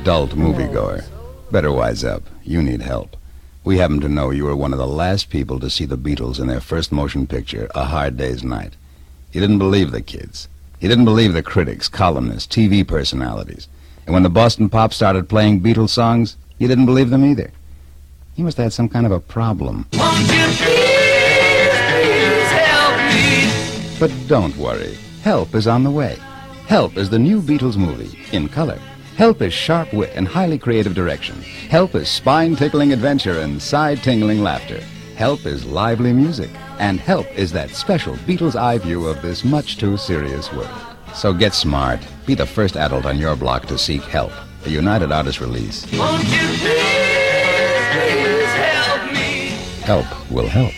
adult 0.00 0.30
moviegoer. 0.30 1.04
Better 1.50 1.70
wise 1.70 2.02
up. 2.02 2.22
You 2.42 2.62
need 2.62 2.80
help. 2.80 3.16
We 3.62 3.78
happen 3.78 4.00
to 4.00 4.08
know 4.08 4.30
you 4.30 4.44
were 4.44 4.56
one 4.56 4.72
of 4.72 4.78
the 4.78 4.86
last 4.86 5.30
people 5.30 5.60
to 5.60 5.70
see 5.70 5.84
the 5.84 5.98
Beatles 5.98 6.40
in 6.40 6.46
their 6.48 6.60
first 6.60 6.90
motion 6.90 7.26
picture, 7.26 7.68
A 7.74 7.84
Hard 7.84 8.16
Day's 8.16 8.42
Night. 8.42 8.74
You 9.32 9.40
didn't 9.40 9.58
believe 9.58 9.92
the 9.92 10.02
kids. 10.02 10.48
You 10.80 10.88
didn't 10.88 11.04
believe 11.04 11.32
the 11.32 11.42
critics, 11.42 11.88
columnists, 11.88 12.52
TV 12.52 12.86
personalities. 12.86 13.68
And 14.06 14.14
when 14.14 14.24
the 14.24 14.30
Boston 14.30 14.68
Pop 14.68 14.92
started 14.92 15.28
playing 15.28 15.60
Beatles 15.60 15.90
songs, 15.90 16.36
you 16.58 16.66
didn't 16.66 16.86
believe 16.86 17.10
them 17.10 17.24
either. 17.24 17.52
You 18.34 18.44
must 18.44 18.56
have 18.56 18.64
had 18.64 18.72
some 18.72 18.88
kind 18.88 19.06
of 19.06 19.12
a 19.12 19.20
problem. 19.20 19.86
Won't 19.92 20.20
you 20.20 20.46
please, 20.58 21.78
please 21.92 22.50
help 22.50 22.96
me? 23.14 23.98
But 24.00 24.10
don't 24.26 24.56
worry. 24.56 24.96
Help 25.22 25.54
is 25.54 25.68
on 25.68 25.84
the 25.84 25.90
way. 25.90 26.18
Help 26.66 26.96
is 26.96 27.10
the 27.10 27.18
new 27.18 27.40
Beatles 27.40 27.76
movie, 27.76 28.18
in 28.36 28.48
color. 28.48 28.80
Help 29.16 29.42
is 29.42 29.52
sharp 29.52 29.92
wit 29.92 30.10
and 30.14 30.26
highly 30.26 30.58
creative 30.58 30.94
direction. 30.94 31.40
Help 31.68 31.94
is 31.94 32.08
spine-tickling 32.08 32.94
adventure 32.94 33.40
and 33.40 33.60
side-tingling 33.60 34.42
laughter. 34.42 34.80
Help 35.16 35.44
is 35.44 35.66
lively 35.66 36.14
music. 36.14 36.50
And 36.78 36.98
Help 36.98 37.26
is 37.36 37.52
that 37.52 37.70
special 37.70 38.14
Beatles 38.26 38.56
eye 38.56 38.78
view 38.78 39.06
of 39.06 39.20
this 39.20 39.44
much 39.44 39.76
too 39.76 39.98
serious 39.98 40.50
world. 40.52 40.70
So 41.14 41.34
get 41.34 41.52
smart. 41.52 42.00
Be 42.24 42.34
the 42.34 42.46
first 42.46 42.76
adult 42.76 43.04
on 43.04 43.18
your 43.18 43.36
block 43.36 43.66
to 43.66 43.76
seek 43.76 44.00
Help, 44.02 44.32
a 44.64 44.70
United 44.70 45.12
Artists 45.12 45.42
release. 45.42 45.84
Won't 45.92 46.24
you 46.24 46.48
please, 46.62 47.84
please 47.92 48.52
help 48.54 49.12
me? 49.12 49.48
Help 49.82 50.30
will 50.30 50.48
help. 50.48 50.72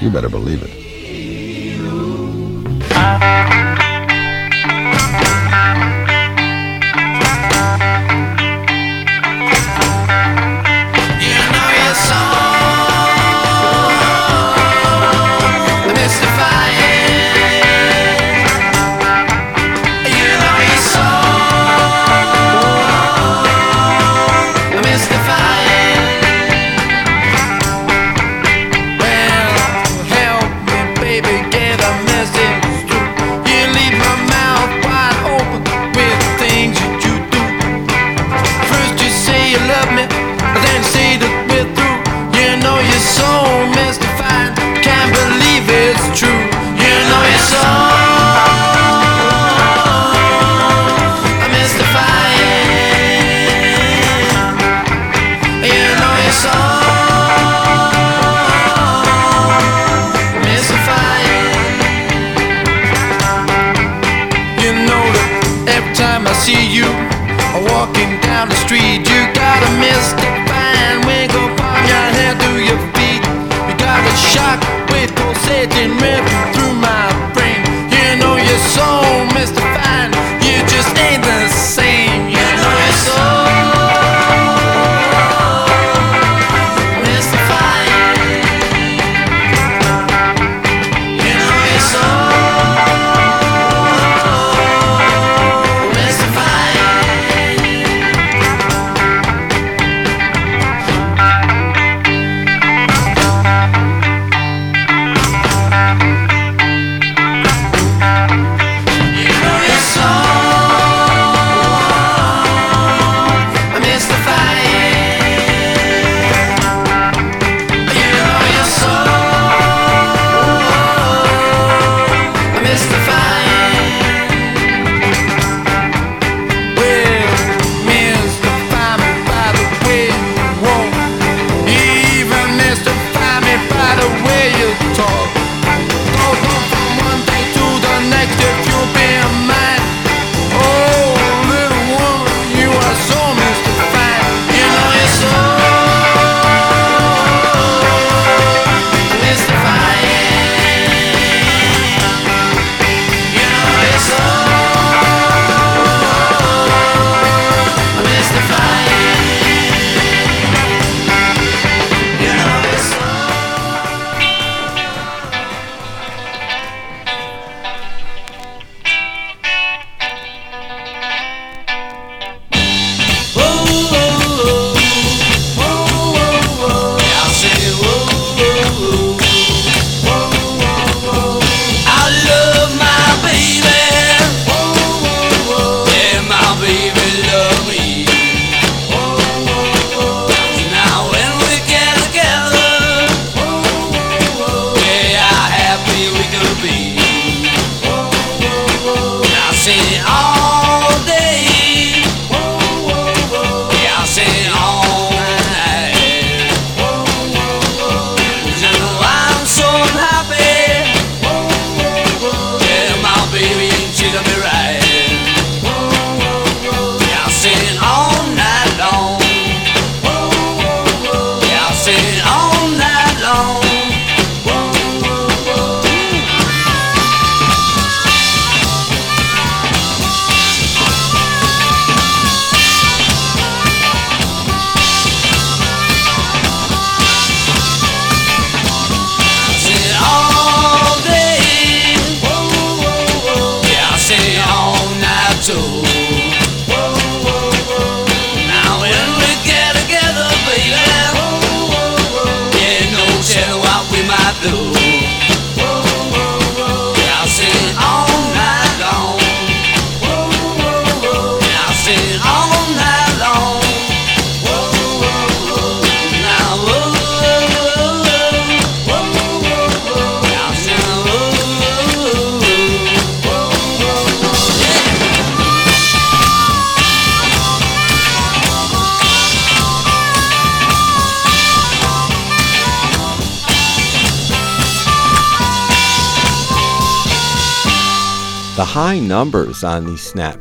You 0.00 0.10
better 0.10 0.28
believe 0.28 0.62
it. 0.62 0.74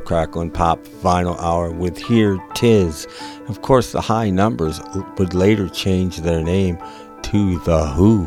Crackle, 0.07 0.41
and 0.41 0.53
Pop 0.53 0.81
vinyl 1.03 1.37
hour 1.41 1.69
with 1.69 1.97
Here 1.97 2.39
Tis. 2.53 3.05
Of 3.49 3.61
course, 3.61 3.91
the 3.91 3.99
high 3.99 4.29
numbers 4.29 4.79
would 5.17 5.33
later 5.33 5.67
change 5.67 6.19
their 6.19 6.41
name 6.41 6.77
to 7.23 7.59
The 7.59 7.87
Who. 7.87 8.25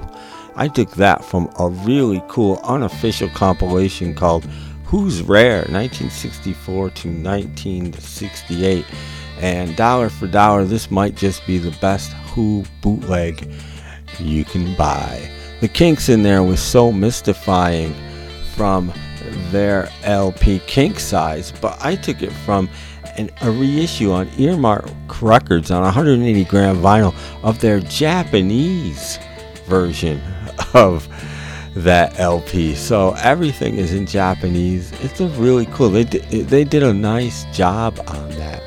I 0.56 0.68
took 0.68 0.90
that 0.96 1.24
from 1.24 1.50
a 1.58 1.70
really 1.70 2.22
cool 2.28 2.60
unofficial 2.64 3.30
compilation 3.30 4.14
called 4.14 4.44
Who's 4.84 5.22
Rare 5.22 5.60
1964 5.70 6.90
to 6.90 7.08
1968. 7.08 8.84
And 9.38 9.74
dollar 9.74 10.10
for 10.10 10.26
dollar, 10.26 10.66
this 10.66 10.90
might 10.90 11.14
just 11.14 11.46
be 11.46 11.56
the 11.56 11.74
best 11.80 12.12
Who 12.34 12.62
bootleg 12.82 13.50
you 14.18 14.44
can 14.44 14.76
buy. 14.76 15.30
The 15.62 15.68
kinks 15.68 16.10
in 16.10 16.24
there 16.24 16.42
was 16.42 16.60
so 16.60 16.92
mystifying 16.92 17.94
from 18.54 18.92
their 19.50 19.90
LP 20.02 20.60
Kink 20.66 20.98
size, 21.00 21.52
but 21.60 21.76
I 21.80 21.96
took 21.96 22.22
it 22.22 22.32
from 22.32 22.68
an, 23.16 23.30
a 23.42 23.50
reissue 23.50 24.12
on 24.12 24.28
Earmark 24.38 25.22
Records 25.22 25.70
on 25.70 25.82
180 25.82 26.44
gram 26.44 26.76
vinyl 26.76 27.14
of 27.42 27.60
their 27.60 27.80
Japanese 27.80 29.18
version 29.66 30.20
of 30.74 31.08
that 31.74 32.18
LP. 32.18 32.74
So 32.74 33.14
everything 33.18 33.76
is 33.76 33.92
in 33.92 34.06
Japanese. 34.06 34.92
It's 35.00 35.20
a 35.20 35.28
really 35.28 35.66
cool. 35.66 35.90
They 35.90 36.04
did, 36.04 36.22
they 36.48 36.64
did 36.64 36.82
a 36.82 36.92
nice 36.92 37.44
job 37.56 37.98
on 38.08 38.30
that. 38.30 38.59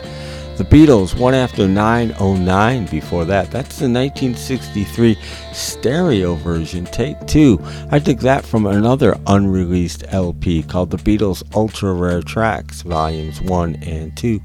The 0.55 0.65
Beatles, 0.65 1.17
one 1.17 1.33
after 1.33 1.67
909 1.67 2.85
before 2.85 3.25
that. 3.25 3.49
That's 3.49 3.79
the 3.79 3.89
1963 3.89 5.17
stereo 5.51 6.35
version, 6.35 6.85
take 6.85 7.25
two. 7.25 7.59
I 7.89 7.97
took 7.97 8.19
that 8.19 8.45
from 8.45 8.67
another 8.67 9.17
unreleased 9.25 10.03
LP 10.09 10.61
called 10.61 10.91
The 10.91 10.97
Beatles 10.97 11.41
Ultra 11.55 11.93
Rare 11.93 12.21
Tracks, 12.21 12.83
volumes 12.83 13.41
1 13.41 13.77
and 13.81 14.15
2. 14.15 14.39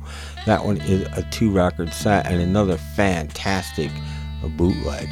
That 0.46 0.64
one 0.64 0.78
is 0.78 1.02
a 1.14 1.28
two 1.30 1.52
record 1.52 1.92
set 1.92 2.26
and 2.26 2.40
another 2.40 2.78
fantastic 2.78 3.90
bootleg. 4.56 5.10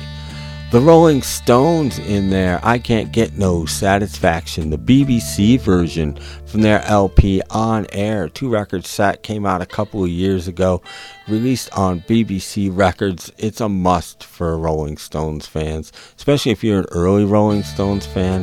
The 0.77 0.83
Rolling 0.83 1.23
Stones 1.23 1.99
in 1.99 2.29
there, 2.29 2.61
I 2.63 2.79
Can't 2.79 3.11
Get 3.11 3.39
No 3.39 3.65
Satisfaction, 3.65 4.69
the 4.69 4.77
BBC 4.77 5.59
version 5.59 6.19
from 6.45 6.61
their 6.61 6.83
LP 6.83 7.41
On 7.49 7.87
Air, 7.93 8.29
two 8.29 8.51
record 8.51 8.85
set, 8.85 9.23
came 9.23 9.47
out 9.47 9.63
a 9.63 9.67
couple 9.67 10.05
of 10.05 10.11
years 10.11 10.49
ago, 10.49 10.83
released 11.29 11.73
on 11.73 12.03
BBC 12.03 12.69
Records. 12.71 13.33
It's 13.39 13.63
a 13.63 13.71
must 13.71 14.23
for 14.23 14.59
Rolling 14.59 14.99
Stones 14.99 15.47
fans, 15.47 15.93
especially 16.19 16.53
if 16.53 16.63
you're 16.63 16.81
an 16.81 16.87
early 16.91 17.25
Rolling 17.25 17.63
Stones 17.63 18.05
fan. 18.05 18.43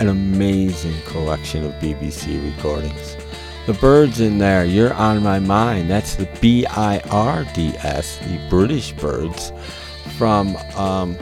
An 0.00 0.08
amazing 0.08 0.98
collection 1.08 1.62
of 1.62 1.74
BBC 1.74 2.56
recordings. 2.56 3.18
The 3.66 3.74
birds 3.74 4.22
in 4.22 4.38
there, 4.38 4.64
You're 4.64 4.94
on 4.94 5.22
My 5.22 5.40
Mind, 5.40 5.90
that's 5.90 6.14
the 6.14 6.26
B 6.40 6.64
I 6.64 7.00
R 7.10 7.44
D 7.54 7.74
S, 7.82 8.16
the 8.16 8.40
British 8.48 8.92
Byrds 8.92 9.52
from 10.18 10.56
um, 10.74 11.14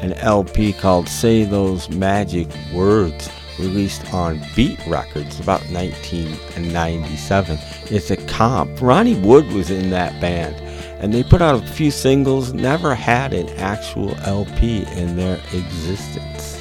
an 0.00 0.14
LP 0.14 0.72
called 0.72 1.06
Say 1.06 1.44
Those 1.44 1.90
Magic 1.90 2.48
Words, 2.72 3.28
released 3.58 4.12
on 4.14 4.40
Beat 4.56 4.78
Records 4.86 5.38
about 5.38 5.60
1997. 5.70 7.58
It's 7.90 8.10
a 8.10 8.16
comp. 8.16 8.80
Ronnie 8.80 9.20
Wood 9.20 9.46
was 9.52 9.70
in 9.70 9.90
that 9.90 10.18
band, 10.18 10.56
and 11.02 11.12
they 11.12 11.22
put 11.22 11.42
out 11.42 11.62
a 11.62 11.66
few 11.66 11.90
singles, 11.90 12.54
never 12.54 12.94
had 12.94 13.34
an 13.34 13.50
actual 13.58 14.14
LP 14.22 14.86
in 14.96 15.16
their 15.16 15.36
existence. 15.52 16.54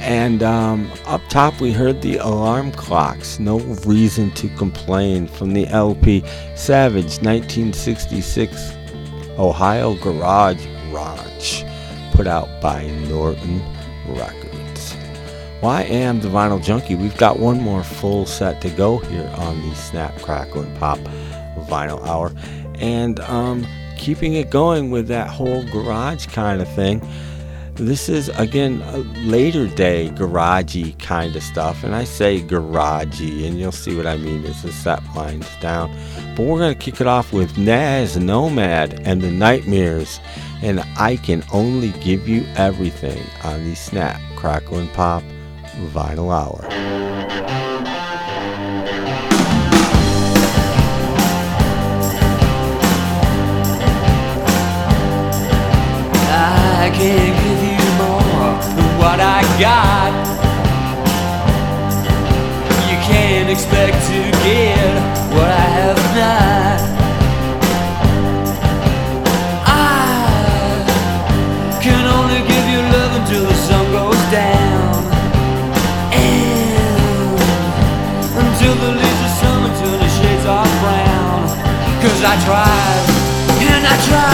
And 0.00 0.42
um, 0.42 0.92
up 1.06 1.22
top, 1.30 1.60
we 1.62 1.72
heard 1.72 2.02
the 2.02 2.16
alarm 2.18 2.72
clocks. 2.72 3.38
No 3.38 3.60
reason 3.86 4.32
to 4.32 4.48
complain 4.56 5.28
from 5.28 5.54
the 5.54 5.66
LP 5.68 6.24
Savage 6.56 7.22
1966 7.22 8.81
Ohio 9.38 9.94
Garage 9.94 10.66
Ranch, 10.90 11.64
put 12.12 12.26
out 12.26 12.48
by 12.60 12.86
Norton 13.08 13.62
Records. 14.08 14.96
Well, 15.62 15.70
I 15.70 15.82
am 15.82 16.20
the 16.20 16.28
Vinyl 16.28 16.62
Junkie. 16.62 16.96
We've 16.96 17.16
got 17.16 17.38
one 17.38 17.60
more 17.60 17.84
full 17.84 18.26
set 18.26 18.60
to 18.62 18.70
go 18.70 18.98
here 18.98 19.32
on 19.36 19.62
the 19.68 19.74
Snap, 19.74 20.16
Crackle, 20.18 20.62
and 20.62 20.76
Pop 20.78 20.98
Vinyl 21.68 22.04
Hour. 22.06 22.32
And 22.74 23.20
um, 23.20 23.66
keeping 23.96 24.34
it 24.34 24.50
going 24.50 24.90
with 24.90 25.06
that 25.08 25.28
whole 25.28 25.64
garage 25.70 26.26
kind 26.26 26.60
of 26.60 26.68
thing. 26.74 27.00
This 27.76 28.08
is 28.08 28.28
again 28.28 28.82
a 28.82 28.98
later 29.26 29.66
day 29.66 30.10
garagey 30.14 30.96
kind 30.98 31.34
of 31.34 31.42
stuff, 31.42 31.82
and 31.82 31.94
I 31.94 32.04
say 32.04 32.40
garagey, 32.40 33.46
and 33.46 33.58
you'll 33.58 33.72
see 33.72 33.96
what 33.96 34.06
I 34.06 34.18
mean 34.18 34.44
as 34.44 34.62
the 34.62 34.70
set 34.70 35.00
winds 35.16 35.48
down. 35.60 35.90
But 36.36 36.44
we're 36.46 36.58
gonna 36.58 36.74
kick 36.74 37.00
it 37.00 37.06
off 37.06 37.32
with 37.32 37.56
Nazz 37.56 38.16
Nomad 38.16 39.00
and 39.04 39.22
the 39.22 39.30
Nightmares, 39.30 40.20
and 40.62 40.84
I 40.98 41.16
can 41.16 41.42
only 41.50 41.90
give 42.00 42.28
you 42.28 42.44
everything 42.56 43.24
on 43.42 43.64
the 43.64 43.74
Snap, 43.74 44.20
Crackle, 44.36 44.78
and 44.78 44.92
Pop 44.92 45.22
Vinyl 45.92 46.30
Hour. 46.30 46.68
I 56.84 56.90
can't 56.94 57.41
what 59.00 59.18
I 59.20 59.40
got. 59.60 60.12
You 62.88 62.96
can't 63.10 63.48
expect 63.50 63.96
to 64.10 64.18
get 64.46 64.92
what 65.34 65.50
I 65.50 65.66
have 65.78 66.02
not. 66.18 66.80
I 69.66 69.80
can 71.82 72.04
only 72.16 72.40
give 72.50 72.66
you 72.72 72.80
love 72.96 73.12
until 73.20 73.44
the 73.46 73.58
sun 73.66 73.84
goes 73.92 74.22
down. 74.30 74.92
And 76.12 77.36
until 78.42 78.74
the 78.82 78.90
leaves 79.00 79.32
summer 79.40 79.72
shades 80.18 80.46
are 80.46 80.70
brown. 80.82 81.40
Cause 82.02 82.20
I 82.32 82.34
tried, 82.46 83.04
and 83.70 83.86
I 83.86 83.96
tried. 84.08 84.31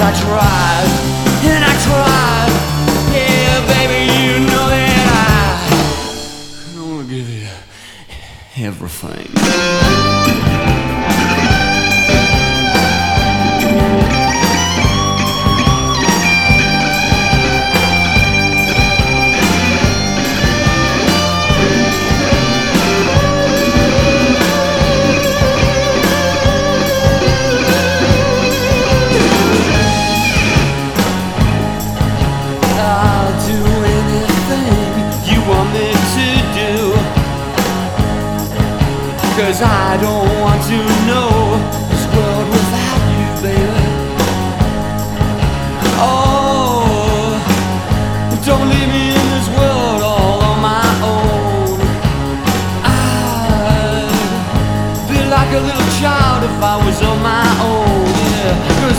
I 0.00 0.12
tried, 0.12 0.88
and 1.50 1.64
I 1.64 1.74
tried. 1.86 2.52
Yeah, 3.14 3.66
baby, 3.66 4.00
you 4.12 4.40
know 4.46 4.66
that 4.68 5.06
I 5.10 6.72
can 6.72 6.78
only 6.80 7.06
give 7.06 7.28
you 7.30 7.48
everything. 8.56 9.83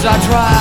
I 0.07 0.19
tried, 0.19 0.54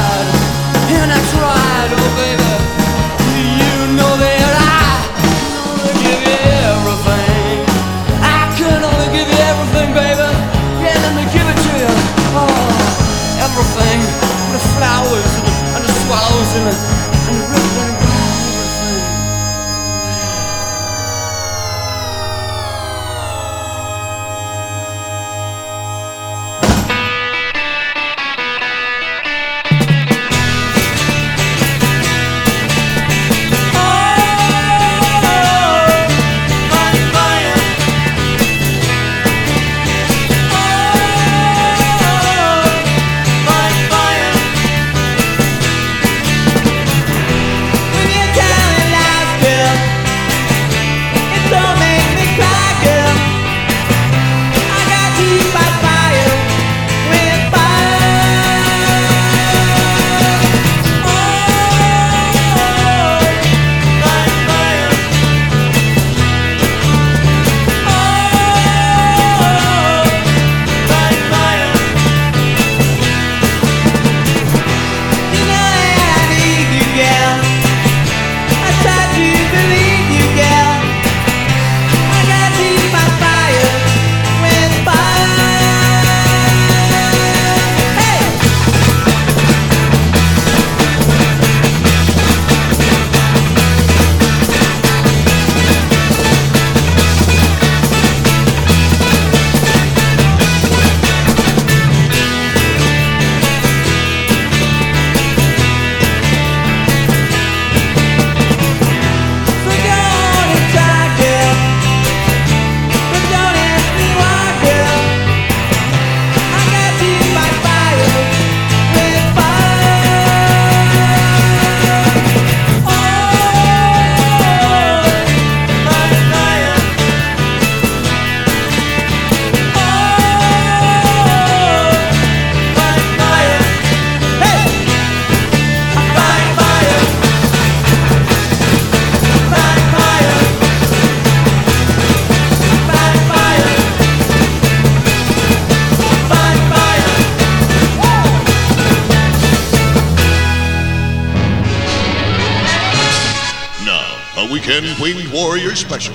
Winged 155.74 155.90
Special. 155.90 156.14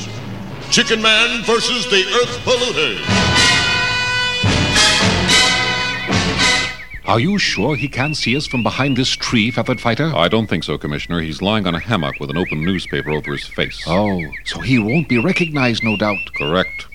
Chickenman 0.72 1.44
versus 1.46 1.86
the 1.90 2.06
Earth 2.22 2.40
Polluter. 2.46 2.96
Are 7.06 7.20
you 7.20 7.38
sure 7.38 7.76
he 7.76 7.90
can't 7.90 8.16
see 8.16 8.38
us 8.38 8.48
from 8.48 8.64
behind 8.64 8.96
this 8.96 9.10
tree, 9.10 9.52
Feathered 9.52 9.82
Fighter? 9.82 10.14
I 10.16 10.30
don't 10.30 10.48
think 10.48 10.64
so, 10.64 10.78
Commissioner. 10.78 11.20
He's 11.20 11.42
lying 11.42 11.68
on 11.68 11.76
a 11.76 11.80
hammock 11.80 12.22
with 12.22 12.30
an 12.30 12.38
open 12.38 12.64
newspaper 12.64 13.12
over 13.12 13.34
his 13.34 13.48
face. 13.48 13.84
Oh, 13.86 14.22
so 14.46 14.62
he 14.62 14.80
won't 14.80 15.10
be 15.10 15.18
recognized, 15.18 15.84
no 15.84 15.98
doubt. 15.98 16.34
Correct. 16.38 16.88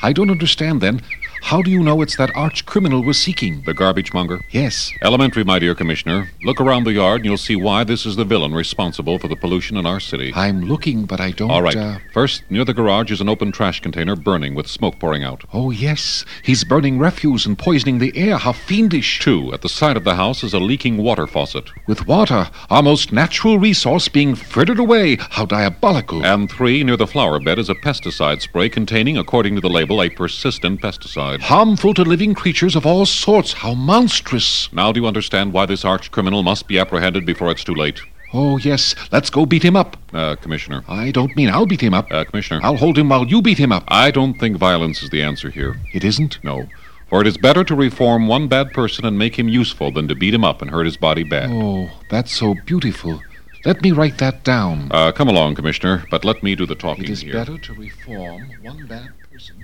I 0.00 0.12
don't 0.12 0.30
understand 0.30 0.80
then. 0.80 1.00
How 1.42 1.60
do 1.60 1.70
you 1.70 1.82
know 1.82 2.00
it's 2.00 2.16
that 2.16 2.34
arch 2.34 2.64
criminal 2.64 3.02
we're 3.02 3.12
seeking? 3.12 3.62
The 3.62 3.74
garbage 3.74 4.14
monger? 4.14 4.40
Yes. 4.50 4.90
Elementary, 5.02 5.44
my 5.44 5.58
dear 5.58 5.74
Commissioner. 5.74 6.30
Look 6.44 6.60
around 6.60 6.84
the 6.84 6.92
yard 6.92 7.20
and 7.20 7.24
you'll 7.26 7.36
see 7.36 7.56
why 7.56 7.84
this 7.84 8.06
is 8.06 8.16
the 8.16 8.24
villain 8.24 8.54
responsible 8.54 9.18
for 9.18 9.28
the 9.28 9.36
pollution 9.36 9.76
in 9.76 9.84
our 9.84 10.00
city. 10.00 10.32
I'm 10.34 10.62
looking, 10.62 11.04
but 11.04 11.20
I 11.20 11.32
don't. 11.32 11.50
All 11.50 11.60
right. 11.60 11.76
Uh... 11.76 11.98
First, 12.14 12.44
near 12.48 12.64
the 12.64 12.72
garage 12.72 13.10
is 13.10 13.20
an 13.20 13.28
open 13.28 13.52
trash 13.52 13.80
container 13.80 14.16
burning 14.16 14.54
with 14.54 14.66
smoke 14.66 14.98
pouring 14.98 15.24
out. 15.24 15.44
Oh, 15.52 15.70
yes. 15.70 16.24
He's 16.42 16.64
burning 16.64 16.98
refuse 16.98 17.44
and 17.44 17.58
poisoning 17.58 17.98
the 17.98 18.16
air. 18.16 18.38
How 18.38 18.52
fiendish. 18.52 19.18
Two, 19.18 19.52
at 19.52 19.60
the 19.60 19.68
side 19.68 19.98
of 19.98 20.04
the 20.04 20.16
house 20.16 20.42
is 20.42 20.54
a 20.54 20.58
leaking 20.60 20.96
water 20.98 21.26
faucet. 21.26 21.68
With 21.86 22.06
water, 22.06 22.50
our 22.70 22.82
most 22.82 23.12
natural 23.12 23.58
resource, 23.58 24.08
being 24.08 24.36
frittered 24.36 24.78
away. 24.78 25.18
How 25.18 25.44
diabolical. 25.44 26.24
And 26.24 26.50
three, 26.50 26.82
near 26.82 26.96
the 26.96 27.06
flower 27.06 27.40
bed 27.40 27.58
is 27.58 27.68
a 27.68 27.74
pesticide 27.74 28.40
spray 28.40 28.70
containing, 28.70 29.18
according 29.18 29.56
to 29.56 29.60
the 29.60 29.68
label, 29.68 30.00
a 30.00 30.08
persistent 30.08 30.80
pesticide. 30.80 31.31
Harmful 31.40 31.94
to 31.94 32.02
living 32.02 32.34
creatures 32.34 32.76
of 32.76 32.86
all 32.86 33.06
sorts. 33.06 33.52
How 33.54 33.74
monstrous. 33.74 34.72
Now 34.72 34.92
do 34.92 35.00
you 35.00 35.06
understand 35.06 35.52
why 35.52 35.66
this 35.66 35.84
arch 35.84 36.10
criminal 36.10 36.42
must 36.42 36.68
be 36.68 36.78
apprehended 36.78 37.24
before 37.26 37.50
it's 37.50 37.64
too 37.64 37.74
late? 37.74 38.00
Oh, 38.34 38.56
yes. 38.58 38.94
Let's 39.10 39.28
go 39.30 39.44
beat 39.44 39.62
him 39.62 39.76
up. 39.76 39.96
Uh, 40.12 40.36
Commissioner. 40.36 40.84
I 40.88 41.10
don't 41.10 41.36
mean 41.36 41.50
I'll 41.50 41.66
beat 41.66 41.82
him 41.82 41.92
up. 41.94 42.10
Uh, 42.10 42.24
Commissioner. 42.24 42.60
I'll 42.62 42.76
hold 42.76 42.96
him 42.96 43.08
while 43.10 43.26
you 43.26 43.42
beat 43.42 43.58
him 43.58 43.72
up. 43.72 43.84
I 43.88 44.10
don't 44.10 44.34
think 44.38 44.56
violence 44.56 45.02
is 45.02 45.10
the 45.10 45.22
answer 45.22 45.50
here. 45.50 45.76
It 45.92 46.02
isn't? 46.04 46.42
No. 46.42 46.66
For 47.10 47.20
it 47.20 47.26
is 47.26 47.36
better 47.36 47.62
to 47.64 47.74
reform 47.74 48.26
one 48.26 48.48
bad 48.48 48.72
person 48.72 49.04
and 49.04 49.18
make 49.18 49.38
him 49.38 49.48
useful 49.48 49.90
than 49.92 50.08
to 50.08 50.14
beat 50.14 50.32
him 50.32 50.44
up 50.44 50.62
and 50.62 50.70
hurt 50.70 50.86
his 50.86 50.96
body 50.96 51.24
bad. 51.24 51.50
Oh, 51.52 51.90
that's 52.08 52.32
so 52.32 52.54
beautiful. 52.64 53.20
Let 53.66 53.82
me 53.82 53.92
write 53.92 54.16
that 54.18 54.44
down. 54.44 54.88
Uh, 54.90 55.12
come 55.12 55.28
along, 55.28 55.54
Commissioner, 55.56 56.04
but 56.10 56.24
let 56.24 56.42
me 56.42 56.54
do 56.56 56.64
the 56.64 56.74
talking 56.74 57.04
It 57.04 57.10
is 57.10 57.20
here. 57.20 57.34
better 57.34 57.58
to 57.58 57.74
reform 57.74 58.50
one 58.62 58.86
bad 58.86 59.10
person. 59.30 59.56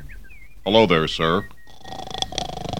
Hello 0.65 0.85
there, 0.85 1.09
sir. 1.09 1.47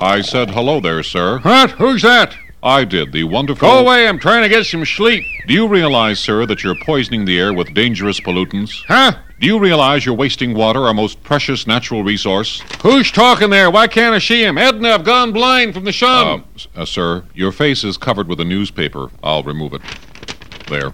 I 0.01 0.21
said 0.21 0.51
hello 0.51 0.81
there, 0.81 1.03
sir. 1.03 1.39
What? 1.41 1.73
Who's 1.73 2.03
that? 2.03 2.35
I 2.63 2.85
did, 2.85 3.13
the 3.13 3.25
wonderful. 3.25 3.69
Go 3.69 3.79
away, 3.79 4.09
I'm 4.09 4.19
trying 4.19 4.43
to 4.43 4.49
get 4.49 4.67
some 4.67 4.85
sleep. 4.85 5.25
Do 5.47 5.55
you 5.55 5.69
realize, 5.69 6.19
sir, 6.19 6.45
that 6.47 6.63
you're 6.65 6.75
poisoning 6.85 7.25
the 7.25 7.39
air 7.39 7.53
with 7.53 7.73
dangerous 7.73 8.19
pollutants? 8.21 8.85
Huh? 8.87 9.13
Do 9.41 9.47
you 9.47 9.61
realize 9.61 10.05
you're 10.05 10.17
wasting 10.17 10.55
water, 10.55 10.81
our 10.85 10.93
most 10.95 11.23
precious 11.23 11.69
natural 11.69 12.03
resource? 12.03 12.61
Who's 12.83 13.13
talking 13.13 13.51
there? 13.51 13.71
Why 13.71 13.87
can't 13.87 14.13
I 14.15 14.19
see 14.19 14.43
him? 14.45 14.59
Edna, 14.59 14.89
I've 14.91 15.05
gone 15.05 15.33
blind 15.33 15.75
from 15.75 15.85
the 15.85 15.91
Uh, 15.91 15.93
sun. 15.93 16.45
s- 16.57 16.67
uh, 16.77 16.85
sir, 16.85 17.23
your 17.35 17.53
face 17.53 17.85
is 17.85 17.97
covered 17.97 18.27
with 18.27 18.41
a 18.41 18.45
newspaper. 18.45 19.11
I'll 19.23 19.45
remove 19.45 19.73
it. 19.75 19.83
There. 20.69 20.93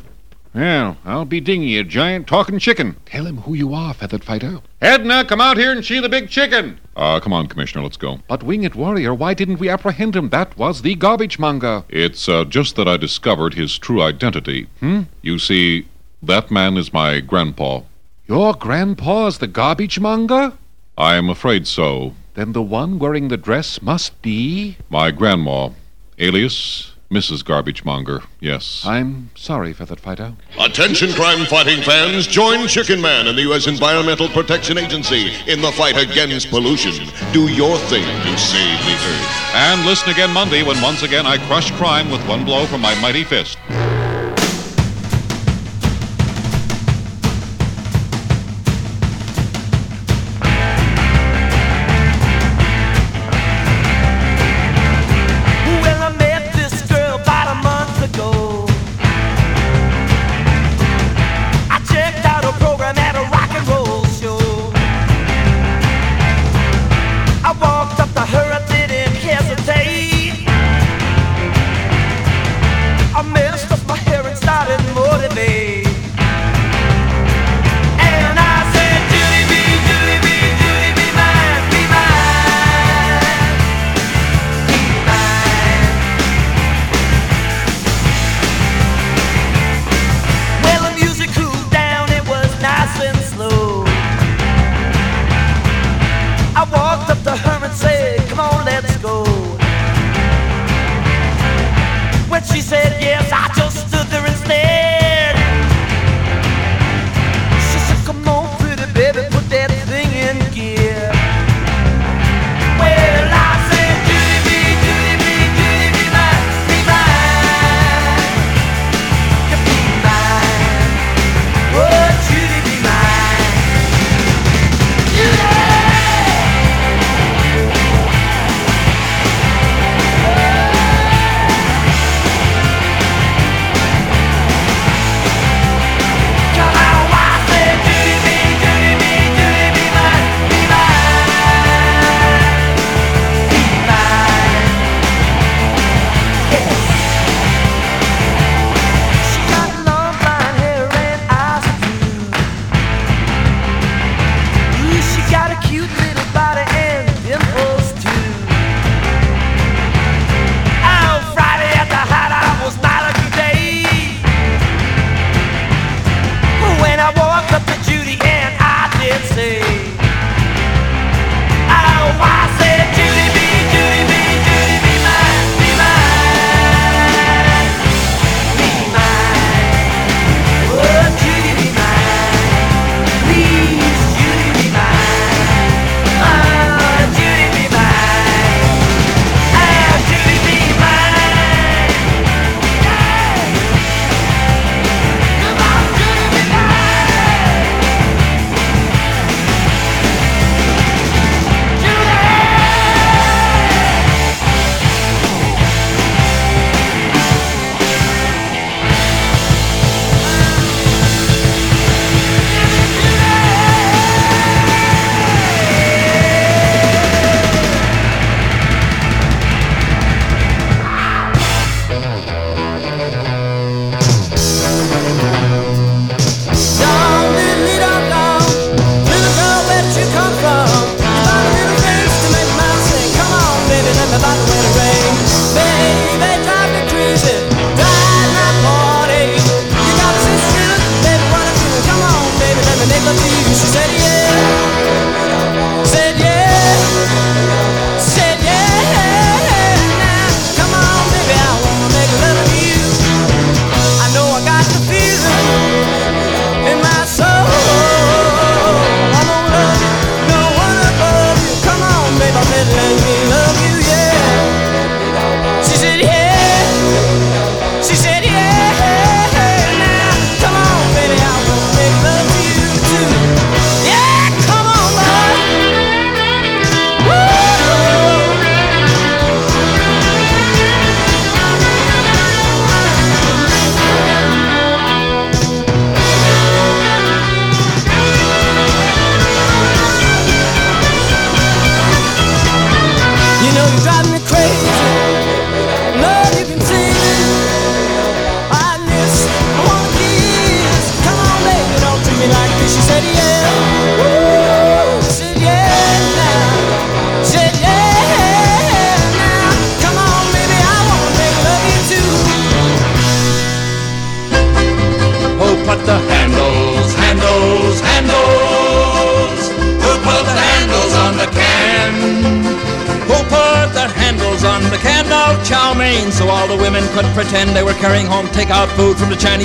Well, 0.54 0.98
I'll 1.04 1.24
be 1.24 1.40
dinging 1.40 1.76
a 1.76 1.82
giant 1.82 2.28
talking 2.28 2.60
chicken. 2.60 2.94
Tell 3.06 3.26
him 3.26 3.38
who 3.38 3.54
you 3.54 3.74
are, 3.74 3.92
Feathered 3.92 4.22
Fighter. 4.22 4.60
Edna, 4.80 5.24
come 5.24 5.40
out 5.40 5.56
here 5.56 5.72
and 5.72 5.84
see 5.84 5.98
the 5.98 6.08
big 6.08 6.30
chicken. 6.30 6.78
Uh, 6.94 7.18
come 7.18 7.32
on, 7.32 7.48
Commissioner, 7.48 7.82
let's 7.82 7.96
go. 7.96 8.20
But 8.28 8.44
Winged 8.44 8.76
Warrior, 8.76 9.14
why 9.14 9.34
didn't 9.34 9.58
we 9.58 9.68
apprehend 9.68 10.14
him? 10.14 10.28
That 10.28 10.56
was 10.56 10.82
the 10.82 10.94
garbage 10.94 11.40
monger. 11.40 11.82
It's 11.88 12.28
uh, 12.28 12.44
just 12.44 12.76
that 12.76 12.86
I 12.86 12.96
discovered 12.96 13.54
his 13.54 13.76
true 13.78 14.00
identity. 14.00 14.68
Hmm? 14.78 15.02
You 15.22 15.40
see, 15.40 15.88
that 16.22 16.52
man 16.52 16.76
is 16.76 16.92
my 16.92 17.18
grandpa. 17.18 17.80
Your 18.28 18.54
grandpa's 18.54 19.38
the 19.38 19.48
garbage 19.48 19.98
monger? 19.98 20.52
I 20.96 21.16
am 21.16 21.28
afraid 21.28 21.66
so. 21.66 22.14
Then 22.34 22.52
the 22.52 22.62
one 22.62 23.00
wearing 23.00 23.26
the 23.26 23.36
dress 23.36 23.82
must 23.82 24.22
be. 24.22 24.76
My 24.88 25.10
grandma, 25.10 25.70
alias 26.16 26.93
Mrs. 27.14 27.44
Garbage 27.44 27.84
Monger, 27.84 28.24
yes. 28.40 28.84
I'm 28.84 29.30
sorry, 29.36 29.72
for 29.72 29.86
Feathered 29.86 30.00
Fighter. 30.00 30.34
Attention 30.58 31.12
crime 31.12 31.46
fighting 31.46 31.80
fans, 31.80 32.26
join 32.26 32.66
Chickenman 32.66 33.28
and 33.28 33.38
the 33.38 33.42
U.S. 33.42 33.68
Environmental 33.68 34.28
Protection 34.28 34.78
Agency 34.78 35.30
in 35.46 35.60
the 35.62 35.70
fight 35.70 35.96
against 35.96 36.50
pollution. 36.50 37.06
Do 37.32 37.46
your 37.46 37.78
thing 37.78 38.02
to 38.02 38.36
save 38.38 38.78
the 38.84 38.94
earth. 38.94 39.54
And 39.54 39.86
listen 39.86 40.10
again 40.10 40.32
Monday 40.32 40.64
when 40.64 40.82
once 40.82 41.04
again 41.04 41.24
I 41.24 41.38
crush 41.46 41.70
crime 41.72 42.10
with 42.10 42.26
one 42.26 42.44
blow 42.44 42.66
from 42.66 42.80
my 42.80 43.00
mighty 43.00 43.22
fist. 43.22 43.58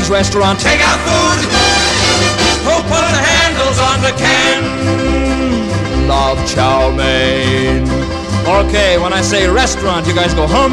Chinese 0.09 0.25
restaurant. 0.25 0.59
Takeout 0.59 0.97
food! 1.05 1.39
Who 2.65 2.75
put 2.89 3.03
the 3.13 3.21
handles 3.21 3.79
on 3.79 4.01
the 4.01 4.11
can? 4.17 6.07
Love 6.07 6.37
chow 6.47 6.91
mein. 6.91 7.87
Okay, 8.47 8.97
when 8.97 9.13
I 9.13 9.21
say 9.21 9.47
restaurant, 9.47 10.07
you 10.07 10.15
guys 10.15 10.33
go 10.33 10.47
hum, 10.47 10.71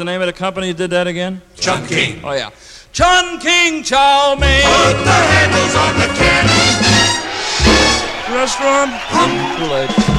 the? 0.00 0.04
The 0.04 0.12
name 0.12 0.20
of 0.22 0.26
the 0.26 0.32
company 0.32 0.72
that 0.72 0.78
did 0.78 0.90
that 0.90 1.06
again? 1.06 1.42
Chun 1.56 1.86
King. 1.86 2.20
Oh 2.24 2.32
yeah. 2.32 2.50
Chun 2.92 3.38
King 3.38 3.82
Chow 3.82 4.34
Mein. 4.34 4.62
Put 4.64 5.04
the 5.04 5.12
handles 5.12 5.74
on 5.76 5.94
the 6.00 6.08
can. 6.16 6.48
Restaurant. 8.34 8.90
Too 9.58 10.09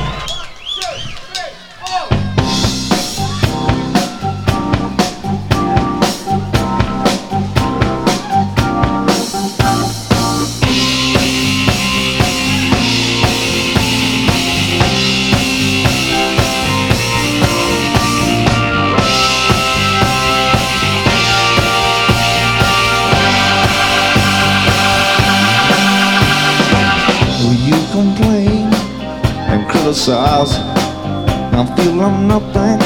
I 29.94 31.76
feel 31.76 32.00
I'm 32.00 32.26
nothing 32.26 32.80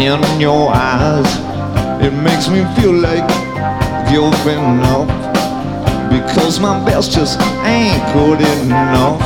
in 0.00 0.40
your 0.40 0.70
eyes. 0.72 1.26
It 2.00 2.12
makes 2.12 2.48
me 2.48 2.62
feel 2.76 2.92
like 2.92 3.26
giving 4.08 4.78
up 4.94 5.08
because 6.08 6.60
my 6.60 6.84
best 6.84 7.10
just 7.10 7.40
ain't 7.66 8.00
good 8.12 8.40
enough. 8.62 9.18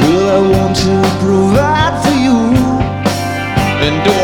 Well, 0.00 0.26
I 0.32 0.56
want 0.56 0.76
to 0.76 0.94
provide 1.20 2.02
for 2.02 2.16
you 2.16 2.38
and 3.84 4.04
do 4.04 4.23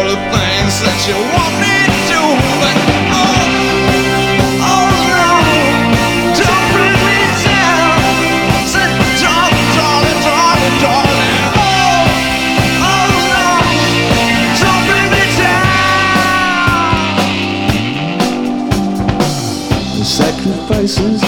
sacrifices 20.71 21.23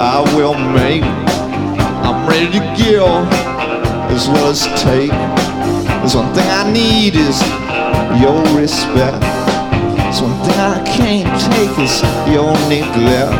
I 0.00 0.22
will 0.36 0.54
make. 0.54 1.02
I'm 2.04 2.28
ready 2.28 2.46
to 2.46 2.60
give 2.76 3.02
as 4.10 4.28
well 4.28 4.48
as 4.48 4.62
take. 4.82 5.10
There's 6.00 6.14
one 6.14 6.32
thing 6.34 6.48
I 6.48 6.70
need 6.72 7.14
is 7.14 7.40
your 8.20 8.40
respect. 8.58 9.20
There's 9.20 10.22
one 10.22 10.36
thing 10.44 10.58
I 10.58 10.82
can't 10.86 11.30
take 11.52 11.78
is 11.78 12.00
your 12.30 12.52
neglect. 12.68 13.32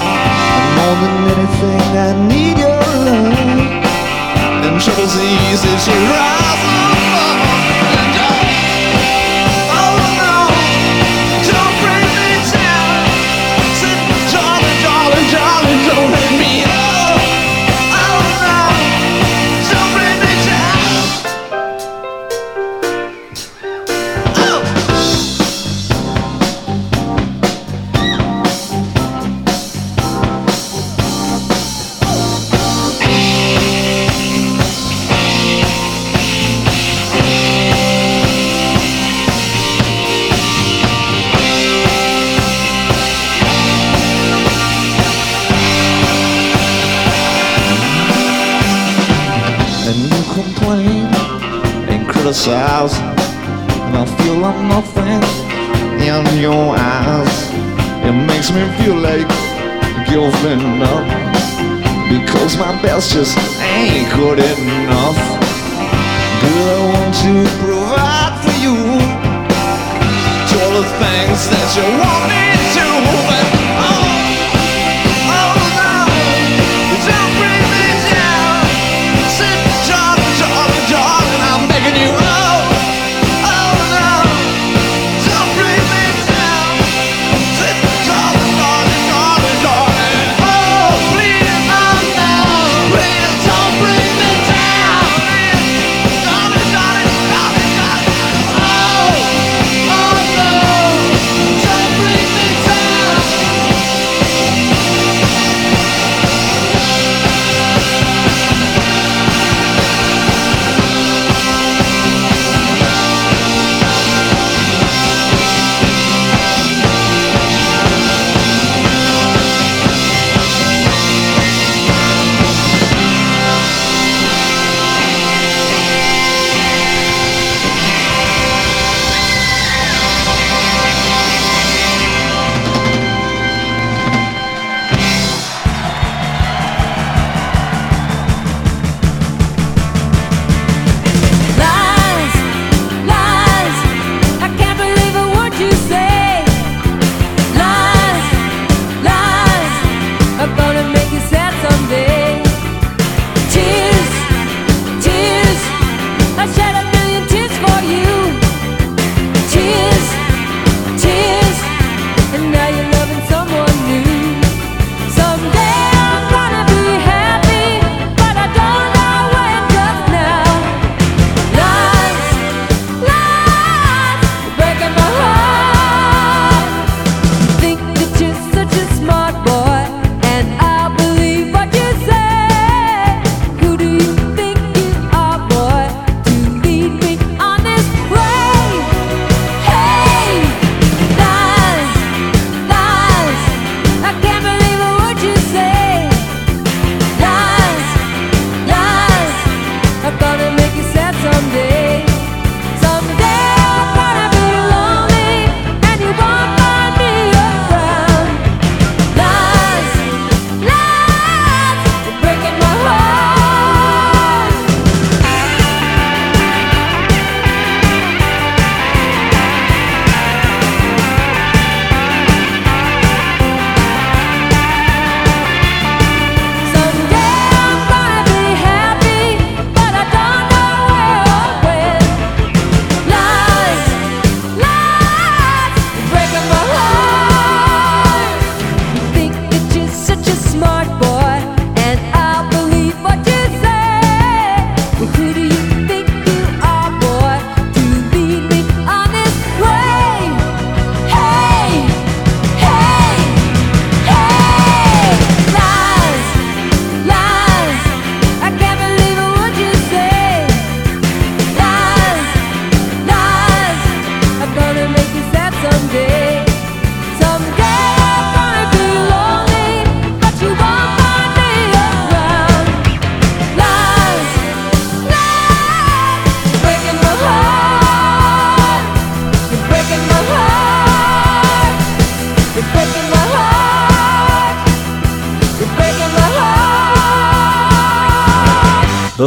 And 0.00 0.66
more 0.76 0.96
than 1.02 1.16
anything, 1.34 1.82
I 1.96 2.12
need 2.28 2.58
your 2.58 2.80
love. 3.04 3.44
And 4.66 4.80
trouble's 4.80 5.16
easy 5.16 5.90
to 5.90 5.96
rise 6.10 6.75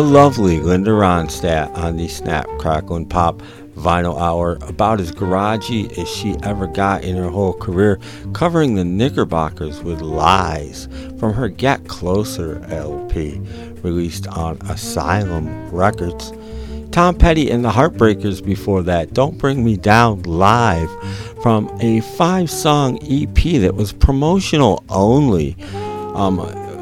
lovely 0.10 0.60
Linda 0.60 0.90
Ronstadt 0.90 1.72
on 1.78 1.98
the 1.98 2.08
Snap, 2.08 2.48
Crackle, 2.58 2.96
and 2.96 3.08
Pop 3.08 3.44
Vinyl 3.76 4.20
Hour, 4.20 4.58
about 4.64 5.00
as 5.00 5.12
garagey 5.12 5.96
as 6.00 6.10
she 6.10 6.36
ever 6.42 6.66
got 6.66 7.04
in 7.04 7.16
her 7.16 7.30
whole 7.30 7.54
career, 7.54 8.00
covering 8.34 8.74
the 8.74 8.84
Knickerbockers 8.84 9.84
with 9.84 10.02
lies 10.02 10.88
from 11.20 11.34
her 11.34 11.48
Get 11.48 11.88
Closer 11.88 12.60
LP, 12.70 13.40
released 13.84 14.28
on 14.30 14.58
Asylum 14.64 15.70
Records. 15.70 16.34
Tom 16.90 17.16
Petty 17.16 17.52
and 17.52 17.64
the 17.64 17.70
Heartbreakers 17.70 18.44
before 18.44 18.82
that, 18.82 19.14
Don't 19.14 19.38
Bring 19.38 19.64
Me 19.64 19.78
Down 19.78 20.24
live 20.24 20.90
from 21.44 21.70
a 21.82 22.02
five 22.02 22.50
song 22.50 22.98
EP 23.04 23.62
that 23.62 23.76
was 23.76 23.94
promotional 23.94 24.84
only 24.90 25.56
um, 26.16 26.40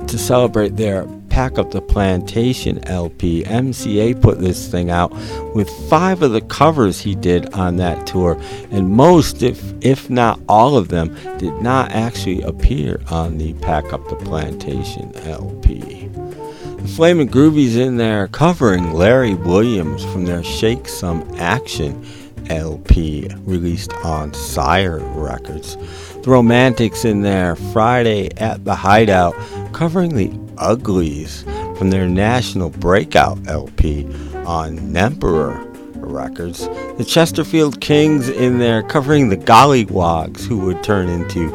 to 0.07 0.17
celebrate 0.17 0.77
their 0.77 1.05
Pack 1.37 1.59
Up 1.59 1.69
the 1.69 1.83
Plantation 1.83 2.83
LP. 2.87 3.43
MCA 3.43 4.19
put 4.19 4.39
this 4.39 4.71
thing 4.71 4.89
out 4.89 5.13
with 5.53 5.69
five 5.87 6.23
of 6.23 6.31
the 6.31 6.41
covers 6.41 6.99
he 6.99 7.13
did 7.13 7.53
on 7.53 7.75
that 7.75 8.07
tour, 8.07 8.41
and 8.71 8.89
most, 8.89 9.43
if, 9.43 9.71
if 9.81 10.09
not 10.09 10.39
all 10.49 10.75
of 10.75 10.87
them, 10.87 11.15
did 11.37 11.53
not 11.61 11.91
actually 11.91 12.41
appear 12.41 12.99
on 13.11 13.37
the 13.37 13.53
Pack 13.61 13.93
Up 13.93 14.09
the 14.09 14.15
Plantation 14.15 15.15
LP. 15.27 16.07
The 16.07 16.87
Flamin' 16.95 17.29
Groovies 17.29 17.77
in 17.77 17.97
there 17.97 18.27
covering 18.29 18.93
Larry 18.93 19.35
Williams 19.35 20.03
from 20.05 20.25
their 20.25 20.43
Shake 20.43 20.87
Some 20.87 21.23
Action 21.37 22.03
LP 22.49 23.29
released 23.41 23.93
on 24.03 24.33
Sire 24.33 25.01
Records. 25.13 25.77
The 26.23 26.31
Romantics 26.31 27.05
in 27.05 27.21
there 27.21 27.55
Friday 27.55 28.35
at 28.37 28.65
the 28.65 28.73
Hideout 28.73 29.35
covering 29.71 30.15
the 30.15 30.46
Uglies 30.57 31.43
from 31.77 31.89
their 31.89 32.07
National 32.07 32.69
Breakout 32.69 33.47
LP 33.47 34.05
on 34.45 34.77
Nemperor 34.77 35.65
Records. 35.95 36.67
The 36.97 37.05
Chesterfield 37.05 37.81
Kings 37.81 38.29
in 38.29 38.59
there 38.59 38.83
covering 38.83 39.29
the 39.29 39.37
Golliwogs 39.37 40.45
who 40.45 40.59
would 40.59 40.83
turn 40.83 41.09
into 41.09 41.49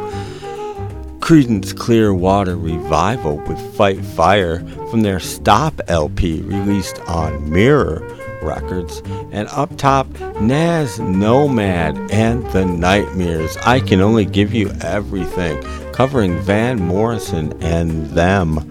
Creedence 1.21 1.77
Clearwater 1.77 2.57
Revival 2.57 3.37
with 3.47 3.59
Fight 3.77 4.05
Fire 4.05 4.59
from 4.91 5.03
their 5.03 5.21
Stop 5.21 5.81
LP 5.89 6.43
released 6.43 7.01
on 7.03 7.49
Mirror 7.49 8.01
Records. 8.43 9.03
And 9.31 9.49
up 9.49 9.77
top, 9.77 10.09
Nazz 10.41 10.99
Nomad 10.99 11.97
and 12.11 12.45
the 12.53 12.65
Nightmares. 12.65 13.57
I 13.59 13.81
Can 13.81 14.01
Only 14.01 14.25
Give 14.25 14.53
You 14.53 14.71
Everything, 14.81 15.63
covering 15.93 16.39
Van 16.41 16.83
Morrison 16.83 17.53
and 17.63 18.07
them 18.11 18.71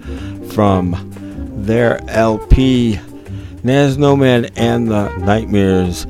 from 0.50 1.10
their 1.64 2.00
LP. 2.10 3.00
Nazz 3.62 3.96
Nomad 3.96 4.52
and 4.56 4.88
the 4.90 5.16
Nightmares 5.18 6.06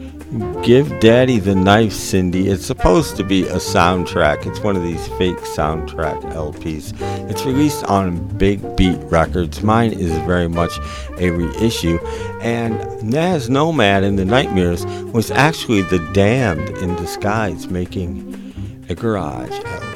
Give 0.63 0.99
Daddy 0.99 1.39
the 1.39 1.55
Knife, 1.55 1.93
Cindy. 1.93 2.49
It's 2.49 2.65
supposed 2.65 3.17
to 3.17 3.25
be 3.25 3.43
a 3.49 3.57
soundtrack. 3.57 4.47
It's 4.47 4.61
one 4.61 4.77
of 4.77 4.83
these 4.83 5.07
fake 5.19 5.37
soundtrack 5.37 6.23
LPs. 6.33 6.99
It's 7.31 7.45
released 7.45 7.85
on 7.85 8.17
Big 8.39 8.75
Beat 8.75 8.99
Records. 9.11 9.63
Mine 9.63 9.93
is 9.93 10.11
very 10.21 10.49
much 10.49 10.73
a 11.19 11.29
reissue. 11.29 11.99
And 12.41 12.81
Nazz 13.03 13.51
Nomad 13.51 14.05
and 14.05 14.19
the 14.19 14.25
Nightmares 14.25 14.87
was 15.13 15.31
actually 15.31 15.83
the 15.83 15.99
damned 16.15 16.79
in 16.79 16.97
disguise 16.97 17.69
making 17.69 18.85
a 18.89 18.95
garage 18.95 19.51
LP. 19.51 19.92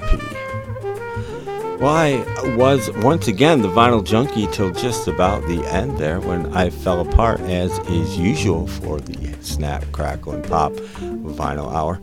Well, 1.79 1.95
I 1.95 2.57
was 2.57 2.91
once 3.03 3.29
again 3.29 3.61
the 3.61 3.69
vinyl 3.69 4.03
junkie 4.03 4.47
till 4.47 4.71
just 4.71 5.09
about 5.09 5.43
the 5.43 5.63
end 5.67 5.99
there 5.99 6.21
when 6.21 6.47
I 6.55 6.71
fell 6.71 7.07
apart, 7.07 7.39
as 7.41 7.71
is 7.91 8.17
usual 8.17 8.67
for 8.67 8.99
the 8.99 9.37
Snap, 9.43 9.85
Crackle, 9.93 10.33
and 10.33 10.43
Pop 10.43 10.73
Vinyl 10.73 11.71
Hour. 11.71 12.01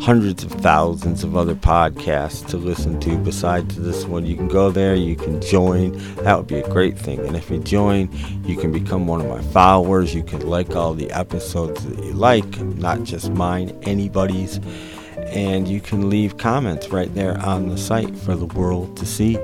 hundreds 0.00 0.44
of 0.44 0.52
thousands 0.52 1.24
of 1.24 1.36
other 1.36 1.54
podcasts 1.54 2.46
to 2.48 2.56
listen 2.56 2.98
to 3.00 3.16
besides 3.18 3.76
this 3.76 4.04
one. 4.04 4.26
You 4.26 4.36
can 4.36 4.48
go 4.48 4.70
there, 4.70 4.94
you 4.94 5.16
can 5.16 5.40
join. 5.40 5.92
That 6.16 6.36
would 6.36 6.46
be 6.46 6.58
a 6.58 6.68
great 6.68 6.98
thing. 6.98 7.20
And 7.20 7.36
if 7.36 7.50
you 7.50 7.58
join, 7.58 8.08
you 8.44 8.56
can 8.56 8.72
become 8.72 9.06
one 9.06 9.20
of 9.20 9.28
my 9.28 9.42
followers. 9.52 10.14
You 10.14 10.22
can 10.22 10.46
like 10.48 10.74
all 10.74 10.94
the 10.94 11.10
episodes 11.12 11.84
that 11.84 12.04
you 12.04 12.12
like, 12.12 12.60
not 12.60 13.04
just 13.04 13.30
mine, 13.30 13.78
anybody's 13.82 14.60
and 15.32 15.66
you 15.66 15.80
can 15.80 16.10
leave 16.10 16.36
comments 16.36 16.90
right 16.90 17.12
there 17.14 17.38
on 17.40 17.68
the 17.68 17.78
site 17.78 18.14
for 18.16 18.36
the 18.36 18.46
world 18.46 18.96
to 18.98 19.06
see. 19.06 19.38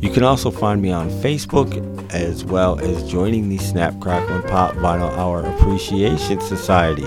You 0.00 0.10
can 0.10 0.22
also 0.22 0.50
find 0.50 0.80
me 0.80 0.92
on 0.92 1.10
Facebook 1.10 2.12
as 2.12 2.44
well 2.44 2.78
as 2.80 3.10
joining 3.10 3.48
the 3.48 3.58
Snap 3.58 3.98
Crackle 4.00 4.36
and 4.36 4.44
Pop 4.44 4.74
Vinyl 4.74 5.10
Hour 5.16 5.42
Appreciation 5.44 6.40
Society. 6.40 7.06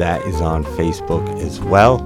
That 0.00 0.22
is 0.22 0.40
on 0.40 0.64
Facebook 0.64 1.28
as 1.42 1.60
well. 1.60 2.00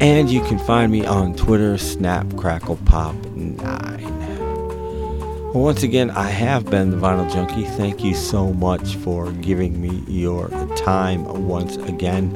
And 0.00 0.30
you 0.30 0.40
can 0.40 0.58
find 0.58 0.90
me 0.90 1.04
on 1.04 1.34
Twitter, 1.36 1.76
Snap 1.76 2.34
Crackle 2.38 2.78
Pop 2.86 3.14
9. 3.36 3.58
Well, 5.52 5.62
once 5.62 5.82
again, 5.82 6.10
I 6.10 6.30
have 6.30 6.64
been 6.70 6.90
the 6.90 6.96
Vinyl 6.96 7.30
Junkie. 7.30 7.64
Thank 7.64 8.02
you 8.02 8.14
so 8.14 8.54
much 8.54 8.96
for 8.96 9.30
giving 9.30 9.78
me 9.78 10.02
your 10.08 10.48
time 10.74 11.46
once 11.46 11.76
again 11.76 12.32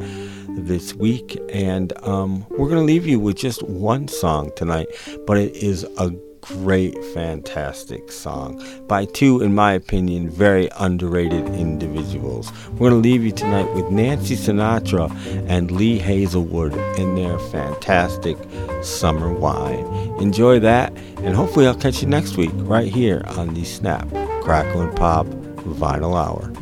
this 0.66 0.92
week. 0.92 1.40
And 1.50 1.94
um, 2.06 2.44
we're 2.50 2.68
going 2.68 2.80
to 2.80 2.84
leave 2.84 3.06
you 3.06 3.18
with 3.18 3.36
just 3.36 3.62
one 3.62 4.08
song 4.08 4.52
tonight, 4.56 4.88
but 5.26 5.38
it 5.38 5.56
is 5.56 5.84
a 5.96 6.10
great, 6.44 6.94
fantastic 7.14 8.12
song 8.12 8.62
by 8.86 9.06
two, 9.06 9.40
in 9.40 9.54
my 9.54 9.72
opinion, 9.72 10.28
very 10.28 10.68
underrated 10.78 11.46
individuals. 11.54 12.52
We're 12.72 12.90
going 12.90 13.02
to 13.02 13.08
leave 13.08 13.24
you 13.24 13.32
tonight 13.32 13.72
with 13.74 13.90
Nancy 13.90 14.36
Sinatra 14.36 15.10
and 15.48 15.70
Lee 15.70 15.98
Hazlewood 15.98 16.74
in 16.98 17.14
their 17.14 17.38
fantastic 17.38 18.36
summer 18.82 19.32
wine. 19.32 19.86
Enjoy 20.20 20.60
that, 20.60 20.92
and 21.22 21.34
hopefully, 21.34 21.66
I'll 21.66 21.74
catch 21.74 22.02
you 22.02 22.08
next 22.08 22.36
week 22.36 22.50
right 22.54 22.92
here 22.92 23.22
on 23.26 23.54
the 23.54 23.64
Snap, 23.64 24.06
Crackle, 24.42 24.82
and 24.82 24.94
Pop 24.94 25.26
Vinyl 25.26 26.14
Hour. 26.14 26.52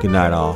Good 0.00 0.12
night, 0.12 0.32
all. 0.32 0.54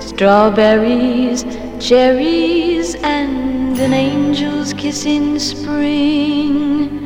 Strawberries, 0.00 1.44
cherries, 1.80 2.94
and 2.96 3.76
an 3.78 3.92
angel's 3.92 4.72
kiss 4.72 5.04
in 5.04 5.40
spring. 5.40 7.05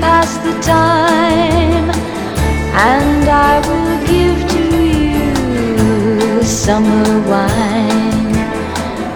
pass 0.00 0.36
the 0.38 0.54
time. 0.62 1.90
And 2.90 3.28
I 3.28 3.58
will 3.66 3.98
give 4.06 4.38
to 4.54 4.62
you 5.12 6.42
summer 6.42 7.08
wine. 7.28 8.36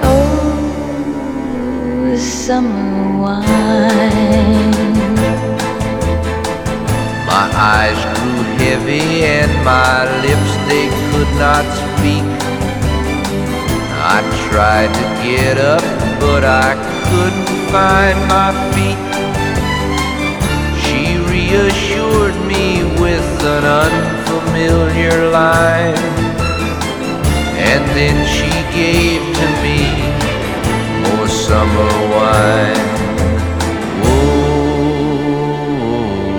Oh, 0.03 0.57
summer 2.19 3.23
wine. 3.23 4.73
My 7.27 7.47
eyes 7.75 8.01
grew 8.15 8.43
heavy 8.63 9.25
and 9.25 9.53
my 9.65 9.97
lips 10.25 10.53
they 10.69 10.87
could 11.11 11.33
not 11.39 11.65
speak. 11.81 12.27
I 14.15 14.19
tried 14.51 14.91
to 14.99 15.05
get 15.23 15.57
up, 15.59 15.85
but 16.21 16.43
I 16.45 16.75
couldn't 17.09 17.71
find 17.71 18.19
my 18.29 18.51
feet. 18.75 19.12
She 21.53 21.59
reassured 21.59 22.37
me 22.47 22.83
with 22.99 23.45
an 23.45 23.65
unfamiliar 23.85 25.29
line, 25.29 25.99
and 27.71 27.85
then 27.91 28.17
she 28.27 28.49
gave 28.73 29.21
to 29.37 29.47
me 29.61 29.81
more 31.03 31.29
summer 31.29 31.93
wine. 32.15 32.89
Oh, 35.13 35.29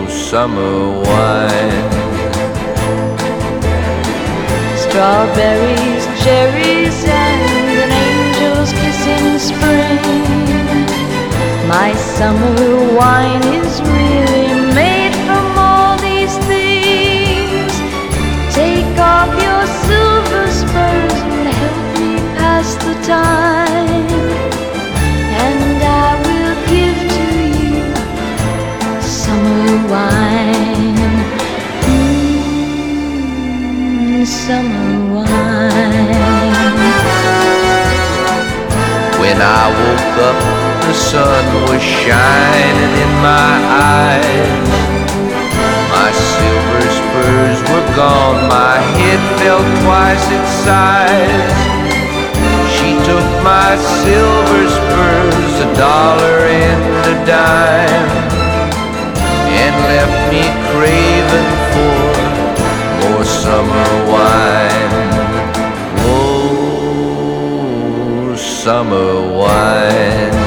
summer 0.09 0.77
wine. 1.07 1.91
Strawberries, 4.83 6.05
cherries, 6.23 6.99
and 7.05 7.69
an 7.83 7.91
angel's 7.91 8.71
kiss 8.73 9.01
in 9.05 9.25
spring. 9.37 10.01
My 11.67 11.93
summer 11.93 12.57
wine 12.97 13.43
is 13.43 13.79
really 13.81 14.02
summer 34.47 35.23
wine. 35.23 36.03
When 39.23 39.39
I 39.39 39.63
woke 39.79 40.15
up, 40.29 40.39
the 40.83 40.93
sun 40.93 41.43
was 41.71 41.81
shining 41.81 42.93
in 43.03 43.11
my 43.23 43.53
eyes. 44.03 44.67
My 45.95 46.09
silver 46.11 46.83
spurs 46.99 47.59
were 47.71 47.87
gone, 47.95 48.39
my 48.59 48.77
head 48.99 49.21
felt 49.39 49.67
twice 49.79 50.25
its 50.37 50.51
size. 50.67 51.59
She 52.75 52.99
took 53.07 53.27
my 53.47 53.69
silver 54.03 54.63
spurs, 54.77 55.53
a 55.67 55.69
dollar 55.79 56.37
and 56.67 56.83
a 57.11 57.15
dime, 57.31 58.11
and 59.63 59.73
left 59.87 60.19
me 60.33 60.43
craving 60.75 61.51
for 61.71 61.92
summer 63.43 63.91
wine. 64.13 64.93
Oh, 66.07 67.43
summer 68.37 69.11
wine. 69.39 70.37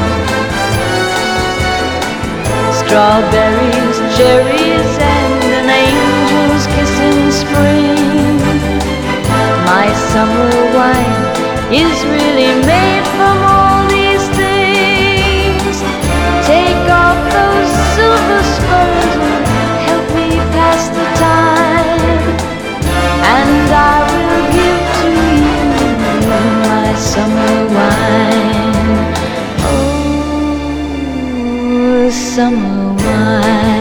Strawberries, 2.80 3.98
cherries, 4.16 4.92
and 5.18 5.40
an 5.58 5.68
angel's 5.84 6.64
kiss 6.72 6.94
in 7.08 7.18
spring. 7.42 8.40
My 9.70 9.86
summer 10.12 10.52
wine 10.76 11.24
is 11.84 11.96
really 12.16 12.52
made 12.72 13.06
from 13.16 13.25
summer 32.36 32.92
wine. 33.02 33.75